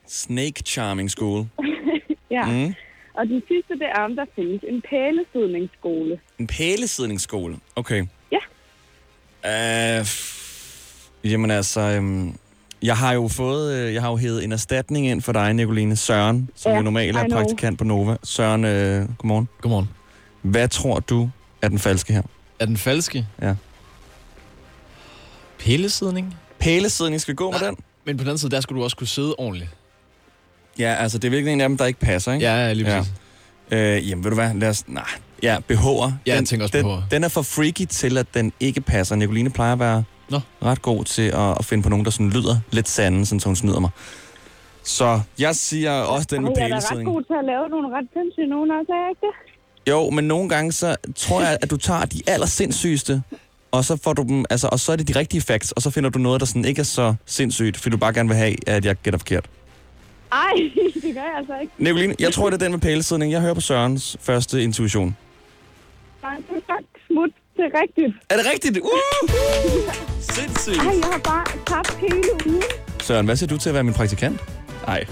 Snake 0.06 0.62
Charming 0.66 1.10
School. 1.10 1.44
Ja. 2.30 2.46
Mm. 2.46 2.74
Og 3.16 3.26
den 3.26 3.42
sidste, 3.48 3.72
det 3.74 3.88
er, 3.94 4.00
om 4.00 4.16
der 4.16 4.24
findes 4.34 4.62
en 4.68 4.82
pælesidningsskole. 4.90 6.20
En 6.38 6.46
pælesidningsskole. 6.46 7.56
Okay. 7.76 8.06
Ja. 8.32 8.42
Uh, 10.00 10.06
jamen 11.30 11.50
altså, 11.50 11.80
øhm, 11.80 12.36
jeg 12.82 12.96
har 12.96 13.12
jo 13.12 13.28
fået, 13.28 13.74
øh, 13.74 13.94
jeg 13.94 14.02
har 14.02 14.10
jo 14.10 14.16
hævet 14.16 14.44
en 14.44 14.52
erstatning 14.52 15.06
ind 15.06 15.22
for 15.22 15.32
dig, 15.32 15.54
Nicoline 15.54 15.96
Søren, 15.96 16.50
som 16.54 16.72
Ja, 16.72 16.76
jo 16.76 16.82
normalt 16.82 17.16
er 17.16 17.28
praktikant 17.28 17.78
på 17.78 17.84
Nova. 17.84 18.16
Søren, 18.24 18.64
øh, 18.64 19.08
godmorgen. 19.18 19.48
Godmorgen. 19.60 19.88
Hvad 20.42 20.68
tror 20.68 21.00
du 21.00 21.30
er 21.62 21.68
den 21.68 21.78
falske 21.78 22.12
her? 22.12 22.22
Er 22.58 22.66
den 22.66 22.76
falske? 22.76 23.26
Ja. 23.42 23.54
Pillesidning? 25.58 26.36
Pælesidning, 26.58 27.20
skal 27.20 27.32
vi 27.32 27.36
gå 27.36 27.50
med 27.50 27.60
den? 27.60 27.76
Men 28.04 28.16
på 28.16 28.20
den 28.20 28.28
anden 28.28 28.38
side, 28.38 28.50
der 28.50 28.60
skulle 28.60 28.78
du 28.78 28.84
også 28.84 28.96
kunne 28.96 29.06
sidde 29.06 29.34
ordentligt. 29.38 29.70
Ja, 30.78 30.94
altså 30.94 31.18
det 31.18 31.28
er 31.28 31.30
virkelig 31.30 31.52
en 31.52 31.60
af 31.60 31.68
dem, 31.68 31.78
der 31.78 31.86
ikke 31.86 32.00
passer, 32.00 32.32
ikke? 32.32 32.46
Ja, 32.46 32.72
lige 32.72 32.84
præcis. 32.84 33.12
Ja. 33.70 33.96
Øh, 33.96 34.10
jamen, 34.10 34.24
ved 34.24 34.30
du 34.30 34.34
hvad? 34.34 34.54
Lad 34.54 34.68
os... 34.68 34.84
Nej. 34.88 35.04
Ja, 35.42 35.58
BH'er. 35.72 36.12
Ja, 36.26 36.34
jeg 36.34 36.44
tænker 36.44 36.64
også 36.64 36.78
den, 36.78 36.86
BH'er. 36.86 37.02
Den 37.10 37.24
er 37.24 37.28
for 37.28 37.42
freaky 37.42 37.84
til, 37.84 38.18
at 38.18 38.26
den 38.34 38.52
ikke 38.60 38.80
passer. 38.80 39.16
Nicoline 39.16 39.50
plejer 39.50 39.72
at 39.72 39.78
være 39.78 40.04
Nå. 40.30 40.40
ret 40.64 40.82
god 40.82 41.04
til 41.04 41.22
at, 41.22 41.58
at 41.58 41.64
finde 41.64 41.82
på 41.82 41.88
nogen, 41.88 42.04
der 42.04 42.10
sådan 42.10 42.30
lyder 42.30 42.58
lidt 42.70 42.88
sande, 42.88 43.26
sådan, 43.26 43.40
så 43.40 43.48
hun 43.48 43.56
snyder 43.56 43.80
mig. 43.80 43.90
Så 44.82 45.20
jeg 45.38 45.56
siger 45.56 45.92
også 45.92 46.26
den 46.30 46.42
med 46.42 46.50
Ej, 46.50 46.62
jeg 46.62 46.64
er 46.64 46.68
da 46.68 46.76
ret 46.76 46.82
pælesidning. 46.82 47.08
god 47.08 47.22
til 47.22 47.34
at 47.38 47.44
lave 47.44 47.68
nogle 47.68 47.88
ret 47.96 48.06
sindssyge 48.12 48.46
nogen 48.46 48.70
også, 48.70 48.92
er 48.92 48.96
jeg 49.02 49.10
ikke 49.10 49.20
det? 49.20 49.90
Jo, 49.90 50.10
men 50.10 50.24
nogle 50.24 50.48
gange 50.48 50.72
så 50.72 50.96
tror 51.16 51.40
jeg, 51.40 51.58
at 51.62 51.70
du 51.70 51.76
tager 51.76 52.04
de 52.04 52.20
allersindssygeste, 52.26 53.22
og 53.72 53.84
så 53.84 53.96
får 54.04 54.12
du 54.12 54.22
dem, 54.22 54.44
altså, 54.50 54.68
og 54.72 54.80
så 54.80 54.92
er 54.92 54.96
det 54.96 55.08
de 55.08 55.18
rigtige 55.18 55.40
facts, 55.40 55.72
og 55.72 55.82
så 55.82 55.90
finder 55.90 56.10
du 56.10 56.18
noget, 56.18 56.40
der 56.40 56.46
sådan 56.46 56.64
ikke 56.64 56.80
er 56.80 56.84
så 56.84 57.14
sindssygt, 57.26 57.76
fordi 57.76 57.90
du 57.90 57.96
bare 57.96 58.12
gerne 58.12 58.28
vil 58.28 58.38
have, 58.38 58.68
at 58.68 58.84
jeg 58.84 58.96
gætter 58.96 59.18
forkert. 59.18 59.46
Ej, 60.44 60.70
det 61.02 61.14
gør 61.14 61.20
jeg 61.20 61.34
altså 61.38 61.54
ikke. 61.60 61.72
Nicoline, 61.78 62.14
jeg 62.18 62.32
tror, 62.32 62.50
det 62.50 62.54
er 62.54 62.64
den 62.64 62.72
med 62.72 62.80
pælesidning. 62.80 63.32
Jeg 63.32 63.40
hører 63.40 63.54
på 63.54 63.60
Sørens 63.60 64.16
første 64.20 64.62
intuition. 64.62 65.16
Nej, 66.22 66.36
det 66.36 66.62
er 66.68 66.74
smut. 67.06 67.30
Det 67.56 67.64
er 67.64 67.80
rigtigt. 67.82 68.14
Er 68.30 68.36
det 68.36 68.46
rigtigt? 68.52 68.78
Uh! 68.78 69.30
Sindssygt. 70.34 70.78
Ej, 70.78 70.84
jeg 70.84 71.08
har 71.12 71.18
bare 71.18 71.44
tabt 71.66 71.98
hele 72.00 72.22
ugen. 72.46 72.62
Søren, 73.02 73.26
hvad 73.26 73.36
siger 73.36 73.48
du 73.48 73.58
til 73.58 73.68
at 73.68 73.74
være 73.74 73.84
min 73.84 73.94
praktikant? 73.94 74.40
Nej. 74.86 75.04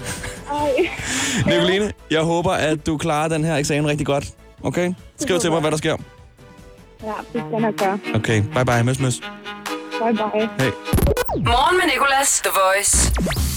Ej. 0.51 0.71
Nicoline, 1.49 1.91
jeg 2.11 2.21
håber, 2.21 2.51
at 2.51 2.85
du 2.85 2.97
klarer 2.97 3.27
den 3.27 3.43
her 3.43 3.55
eksamen 3.55 3.87
rigtig 3.87 4.05
godt. 4.05 4.25
Okay? 4.63 4.93
Skriv 5.19 5.39
til 5.39 5.51
mig, 5.51 5.61
hvad 5.61 5.71
der 5.71 5.77
sker. 5.77 5.97
Ja, 7.03 7.11
det 7.33 7.43
skal 7.49 7.61
jeg 7.61 7.73
gøre. 7.73 7.99
Okay, 8.15 8.41
bye 8.41 8.65
bye. 8.65 8.83
Møs, 8.83 8.99
møs. 8.99 9.19
Bye 9.19 10.13
bye. 10.13 10.49
Hey. 10.59 10.71
Morgen 11.37 11.77
med 11.77 11.85
Nicolas, 11.93 12.41
The 12.41 12.51
Voice. 12.63 13.54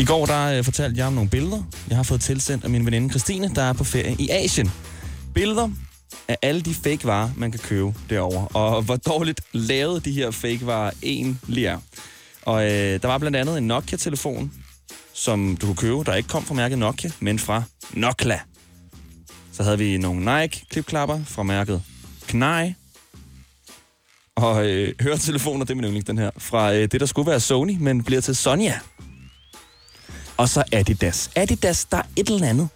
I 0.00 0.04
går 0.04 0.26
der 0.26 0.58
øh, 0.58 0.64
fortalte 0.64 0.98
jeg 0.98 1.06
om 1.06 1.12
nogle 1.12 1.30
billeder, 1.30 1.62
jeg 1.88 1.96
har 1.96 2.02
fået 2.02 2.20
tilsendt 2.20 2.64
af 2.64 2.70
min 2.70 2.86
veninde 2.86 3.08
Christine, 3.08 3.50
der 3.54 3.62
er 3.62 3.72
på 3.72 3.84
ferie 3.84 4.16
i 4.18 4.28
Asien. 4.30 4.70
Billeder 5.34 5.70
af 6.28 6.38
alle 6.42 6.60
de 6.60 6.74
fake 6.74 7.04
varer, 7.04 7.30
man 7.36 7.50
kan 7.50 7.60
købe 7.60 7.94
derovre, 8.10 8.48
og 8.48 8.82
hvor 8.82 8.96
dårligt 8.96 9.40
lavet 9.52 10.04
de 10.04 10.12
her 10.12 10.30
fake 10.30 10.66
varer 10.66 10.90
egentlig 11.02 11.64
er. 11.64 11.78
Og 12.42 12.64
øh, 12.64 13.02
der 13.02 13.06
var 13.06 13.18
blandt 13.18 13.36
andet 13.36 13.58
en 13.58 13.66
Nokia-telefon, 13.66 14.52
som 15.14 15.56
du 15.56 15.66
kunne 15.66 15.76
købe, 15.76 16.04
der 16.04 16.14
ikke 16.14 16.28
kom 16.28 16.44
fra 16.44 16.54
mærket 16.54 16.78
Nokia, 16.78 17.10
men 17.20 17.38
fra 17.38 17.62
Nokla. 17.92 18.40
Så 19.52 19.62
havde 19.62 19.78
vi 19.78 19.98
nogle 19.98 20.20
Nike-klipklapper 20.20 21.20
fra 21.24 21.42
mærket 21.42 21.82
Knai. 22.26 22.74
Og 24.36 24.66
øh, 24.66 24.94
høretelefoner, 25.00 25.64
det 25.64 25.70
er 25.70 25.74
min 25.74 25.84
yndling, 25.84 26.06
den 26.06 26.18
her, 26.18 26.30
fra 26.38 26.74
øh, 26.74 26.80
det, 26.80 27.00
der 27.00 27.06
skulle 27.06 27.30
være 27.30 27.40
Sony, 27.40 27.76
men 27.80 28.02
bliver 28.02 28.20
til 28.20 28.36
Sonya. 28.36 28.74
Og 30.36 30.48
så 30.48 30.62
Adidas. 30.72 31.30
Adidas, 31.34 31.84
der 31.84 31.96
er 31.96 32.02
et 32.16 32.28
eller 32.28 32.48
andet 32.48 32.68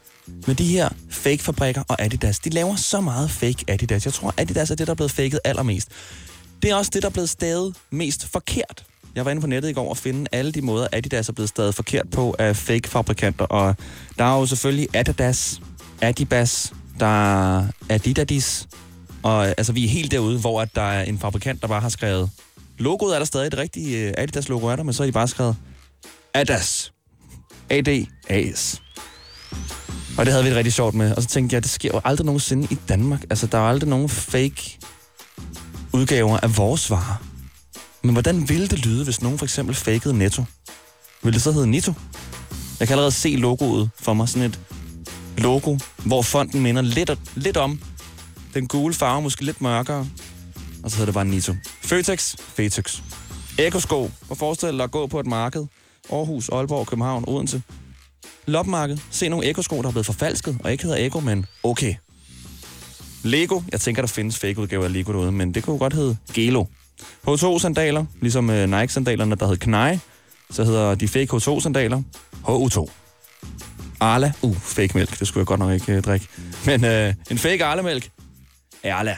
med 0.46 0.55
de 0.55 0.64
her 0.64 0.88
fake-fabrikker 1.11 1.83
og 1.88 2.03
Adidas. 2.03 2.38
De 2.38 2.51
laver 2.51 2.77
så 2.77 3.01
meget 3.01 3.31
fake 3.31 3.64
Adidas. 3.68 4.05
Jeg 4.05 4.12
tror, 4.12 4.35
Adidas 4.37 4.70
er 4.70 4.75
det, 4.75 4.87
der 4.87 4.90
er 4.90 4.94
blevet 4.94 5.11
faked 5.11 5.38
allermest. 5.44 5.88
Det 6.62 6.70
er 6.70 6.75
også 6.75 6.90
det, 6.94 7.03
der 7.03 7.09
er 7.09 7.12
blevet 7.12 7.31
stavet 7.31 7.77
mest 7.90 8.27
forkert. 8.27 8.85
Jeg 9.14 9.25
var 9.25 9.31
inde 9.31 9.40
på 9.40 9.46
nettet 9.46 9.70
i 9.70 9.73
går 9.73 9.90
og 9.90 9.96
finde 9.96 10.27
alle 10.33 10.53
de 10.53 10.62
måder, 10.62 10.87
Adidas 10.92 11.29
er 11.29 11.33
blevet 11.33 11.49
stavet 11.49 11.75
forkert 11.75 12.11
på 12.11 12.37
af 12.38 12.57
fake-fabrikanter. 12.57 13.44
Og 13.44 13.77
der 14.18 14.25
er 14.25 14.38
jo 14.38 14.46
selvfølgelig 14.46 14.88
Adidas, 14.94 15.61
Adibas, 16.01 16.73
der 17.01 17.07
er 17.59 17.66
Adidadis. 17.88 18.68
Og 19.23 19.46
altså, 19.46 19.73
vi 19.73 19.85
er 19.85 19.88
helt 19.88 20.11
derude, 20.11 20.38
hvor 20.38 20.61
at 20.61 20.75
der 20.75 20.83
er 20.83 21.03
en 21.03 21.18
fabrikant, 21.18 21.62
der 21.62 21.68
bare 21.68 21.81
har 21.81 21.88
skrevet... 21.88 22.31
Logoet 22.79 23.14
er 23.14 23.18
der 23.18 23.27
stadig, 23.27 23.51
det 23.51 23.59
rigtige 23.59 24.09
øh, 24.09 24.14
Adidas-logo 24.18 24.66
er 24.66 24.77
der, 24.77 24.83
men 24.83 24.94
så 24.94 25.03
er 25.03 25.07
de 25.07 25.12
bare 25.12 25.29
skrevet 25.29 25.57
Adidas. 26.35 26.92
Adas. 27.70 28.06
AS. 28.28 28.83
Og 30.18 30.26
det 30.26 30.33
havde 30.33 30.44
vi 30.44 30.50
det 30.50 30.56
rigtig 30.56 30.72
sjovt 30.72 30.94
med. 30.94 31.14
Og 31.16 31.22
så 31.22 31.28
tænkte 31.28 31.54
jeg, 31.54 31.62
det 31.62 31.70
sker 31.70 31.90
jo 31.94 32.00
aldrig 32.04 32.24
nogensinde 32.26 32.68
i 32.70 32.78
Danmark. 32.88 33.22
Altså, 33.30 33.46
der 33.46 33.59
er 33.59 33.62
aldrig 33.62 33.90
nogen 33.90 34.09
fake 34.09 34.78
udgaver 35.92 36.37
af 36.37 36.56
vores 36.56 36.90
varer. 36.90 37.22
Men 38.02 38.12
hvordan 38.12 38.48
ville 38.48 38.68
det 38.68 38.87
lyde, 38.87 39.04
hvis 39.04 39.22
nogen 39.22 39.38
for 39.38 39.46
eksempel 39.46 39.74
fakede 39.74 40.18
Netto? 40.18 40.44
Vil 41.22 41.33
det 41.33 41.42
så 41.42 41.52
hedde 41.52 41.66
Netto? 41.66 41.92
Jeg 42.80 42.88
kan 42.88 42.94
allerede 42.94 43.12
se 43.12 43.28
logoet 43.28 43.90
for 44.00 44.14
mig. 44.14 44.28
Sådan 44.28 44.42
et 44.42 44.61
logo, 45.38 45.78
hvor 46.04 46.22
fonten 46.22 46.62
minder 46.62 46.83
lidt, 46.83 47.11
lidt 47.35 47.56
om 47.56 47.80
den 48.54 48.68
gule 48.68 48.94
farve, 48.94 49.22
måske 49.22 49.44
lidt 49.44 49.61
mørkere. 49.61 50.06
Og 50.83 50.90
så 50.90 50.96
hedder 50.96 51.06
det 51.06 51.14
bare 51.14 51.24
Nito. 51.24 51.54
Føtex, 51.83 52.35
Føtex. 52.38 53.00
Ekosko. 53.59 54.11
Og 54.28 54.37
forestil 54.37 54.72
dig 54.72 54.85
at 54.85 54.90
gå 54.90 55.06
på 55.06 55.20
et 55.20 55.26
marked. 55.26 55.66
Aarhus, 56.12 56.49
Aalborg, 56.49 56.87
København, 56.87 57.25
Odense. 57.27 57.62
Loppemarked. 58.46 58.99
Se 59.11 59.29
nogle 59.29 59.46
ekosko, 59.46 59.83
der 59.83 59.88
er 59.88 59.92
blevet 59.92 60.07
forfalsket, 60.07 60.59
og 60.64 60.73
ikke 60.73 60.85
hedder 60.85 61.07
Eko, 61.07 61.20
men 61.20 61.46
okay. 61.62 61.94
Lego. 63.23 63.61
Jeg 63.73 63.81
tænker, 63.81 64.03
der 64.03 64.07
findes 64.07 64.38
fake-udgaver 64.38 64.85
af 64.85 64.92
Lego 64.92 65.12
derude, 65.12 65.33
men 65.33 65.55
det 65.55 65.62
kunne 65.62 65.75
jo 65.75 65.79
godt 65.79 65.94
hedde 65.94 66.16
Gelo. 66.35 66.64
H2-sandaler, 67.29 68.05
ligesom 68.20 68.51
øh, 68.51 68.70
Nike-sandalerne, 68.70 69.35
der 69.35 69.46
hed 69.46 69.57
Knai, 69.57 69.99
så 70.51 70.64
hedder 70.64 70.94
de 70.94 71.09
fake 71.09 71.37
H2-sandaler 71.37 72.03
HU2. 72.49 72.90
Arla. 74.01 74.33
Uh, 74.42 74.57
fake 74.57 74.90
mælk. 74.94 75.18
Det 75.20 75.29
skulle 75.29 75.40
jeg 75.40 75.46
godt 75.46 75.61
nok 75.61 75.73
ikke 75.73 75.92
øh, 75.92 76.03
drikke. 76.03 76.27
Men 76.66 76.85
øh, 76.85 77.14
en 77.31 77.38
fake 77.38 77.64
Arla-mælk. 77.64 78.11
Arla. 78.85 79.16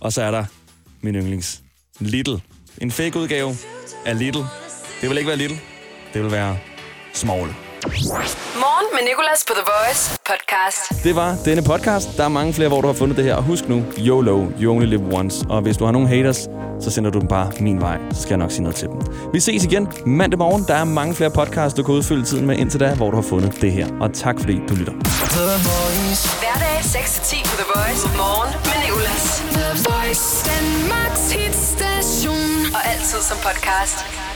Og 0.00 0.12
så 0.12 0.22
er 0.22 0.30
der 0.30 0.44
min 1.00 1.14
yndlings. 1.14 1.62
Little. 1.98 2.40
En 2.80 2.90
fake 2.90 3.18
udgave 3.18 3.56
af 4.06 4.18
Little. 4.18 4.44
Det 5.00 5.08
vil 5.08 5.18
ikke 5.18 5.28
være 5.28 5.36
Little. 5.36 5.60
Det 6.14 6.22
vil 6.22 6.32
være 6.32 6.56
Small. 7.12 7.54
Morgen 8.64 8.86
med 8.94 9.02
Nicolas 9.08 9.44
på 9.48 9.52
The 9.54 9.64
Voice 9.72 10.18
podcast. 10.30 11.04
Det 11.04 11.16
var 11.16 11.36
denne 11.44 11.62
podcast. 11.62 12.08
Der 12.16 12.24
er 12.24 12.28
mange 12.28 12.52
flere, 12.54 12.68
hvor 12.68 12.80
du 12.80 12.86
har 12.86 12.94
fundet 12.94 13.16
det 13.16 13.24
her. 13.24 13.34
Og 13.34 13.42
husk 13.42 13.68
nu, 13.68 13.84
YOLO, 13.98 14.46
you 14.60 14.74
only 14.74 14.86
live 14.86 15.14
once. 15.18 15.46
Og 15.48 15.62
hvis 15.62 15.76
du 15.76 15.84
har 15.84 15.92
nogle 15.92 16.08
haters, 16.08 16.48
så 16.80 16.90
sender 16.90 17.10
du 17.10 17.18
dem 17.18 17.28
bare 17.28 17.52
min 17.60 17.80
vej. 17.80 17.98
Så 18.12 18.22
skal 18.22 18.30
jeg 18.30 18.38
nok 18.38 18.50
sige 18.50 18.62
noget 18.62 18.76
til 18.76 18.88
dem. 18.88 18.98
Vi 19.32 19.40
ses 19.40 19.64
igen 19.64 19.88
mandag 20.06 20.38
morgen. 20.38 20.64
Der 20.68 20.74
er 20.74 20.84
mange 20.84 21.14
flere 21.14 21.30
podcasts, 21.30 21.76
du 21.76 21.82
kan 21.82 21.94
udfylde 21.94 22.24
tiden 22.24 22.46
med 22.46 22.56
indtil 22.56 22.80
da, 22.80 22.94
hvor 22.94 23.10
du 23.10 23.16
har 23.16 23.22
fundet 23.22 23.60
det 23.60 23.72
her. 23.72 23.86
Og 24.00 24.14
tak 24.14 24.34
fordi 24.40 24.60
du 24.68 24.74
lytter. 24.74 24.92
The 25.36 25.48
Voice. 25.70 26.22
Hverdag 26.42 26.78
6-10 26.80 27.50
på 27.50 27.54
The 27.62 27.68
Voice. 27.74 28.02
Morgen 28.16 28.50
med 28.68 28.78
Nicolas. 28.84 29.24
The 29.56 29.70
Voice. 29.88 30.24
Danmarks 30.50 31.32
hitstation. 31.32 32.74
Og 32.74 32.80
altid 32.92 33.20
som 33.30 33.36
podcast. 33.48 34.29